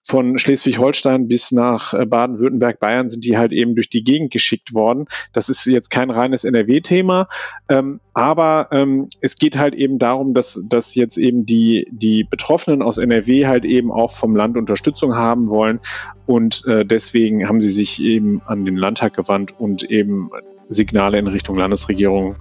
von 0.04 0.38
Schleswig-Holstein 0.38 1.28
bis 1.28 1.52
nach 1.52 1.94
äh, 1.94 2.06
Baden-Württemberg, 2.06 2.80
Bayern 2.80 3.10
sind 3.10 3.24
die 3.24 3.38
halt 3.38 3.54
eben 3.54 3.76
durch 3.76 3.90
die 3.90 4.04
Gegend 4.04 4.32
geschickt 4.32 4.74
worden. 4.74 5.06
Das 5.32 5.48
ist 5.48 5.66
jetzt 5.66 5.90
kein 5.90 6.10
reines 6.10 6.44
NRW-Thema. 6.44 7.30
Ähm, 7.70 8.02
aber 8.16 8.70
ähm, 8.72 9.10
es 9.20 9.36
geht 9.36 9.58
halt 9.58 9.76
eben 9.76 10.00
darum, 10.00 10.34
dass, 10.34 10.64
dass 10.70 10.96
jetzt 10.96 11.18
eben 11.18 11.46
die, 11.46 11.86
die 11.92 12.24
Betroffenen 12.24 12.82
aus 12.82 12.98
NRW 12.98 13.46
halt 13.46 13.66
eben 13.66 13.92
auch 13.92 14.10
vom 14.10 14.38
Land 14.38 14.56
Unterstützung 14.56 15.16
haben 15.16 15.50
wollen. 15.50 15.82
Und 16.26 16.66
äh, 16.66 16.86
deswegen 16.86 17.46
haben 17.50 17.60
sie 17.60 17.70
sich 17.70 18.02
eben 18.02 18.42
an 18.46 18.64
den 18.64 18.78
Landtag 18.78 19.16
gewandt 19.16 19.60
und 19.60 19.84
eben 19.84 20.30
Signale 20.70 21.20
in 21.20 21.28
Richtung 21.28 21.58
Landesregierung 21.58 22.38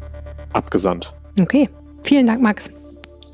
abgesandt. 0.52 1.12
Okay, 1.40 1.68
vielen 2.04 2.28
Dank, 2.28 2.40
Max. 2.40 2.70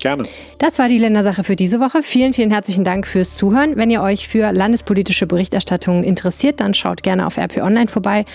Gerne. 0.01 0.23
Das 0.57 0.79
war 0.79 0.89
die 0.89 0.97
Ländersache 0.97 1.43
für 1.43 1.55
diese 1.55 1.79
Woche. 1.79 2.01
Vielen, 2.01 2.33
vielen 2.33 2.49
herzlichen 2.49 2.83
Dank 2.83 3.05
fürs 3.05 3.35
Zuhören. 3.35 3.77
Wenn 3.77 3.91
ihr 3.91 4.01
euch 4.01 4.27
für 4.27 4.51
landespolitische 4.51 5.27
Berichterstattung 5.27 6.03
interessiert, 6.03 6.59
dann 6.59 6.73
schaut 6.73 7.03
gerne 7.03 7.27
auf 7.27 7.37
RP 7.37 7.57
Online 7.57 7.87
vorbei. 7.87 8.25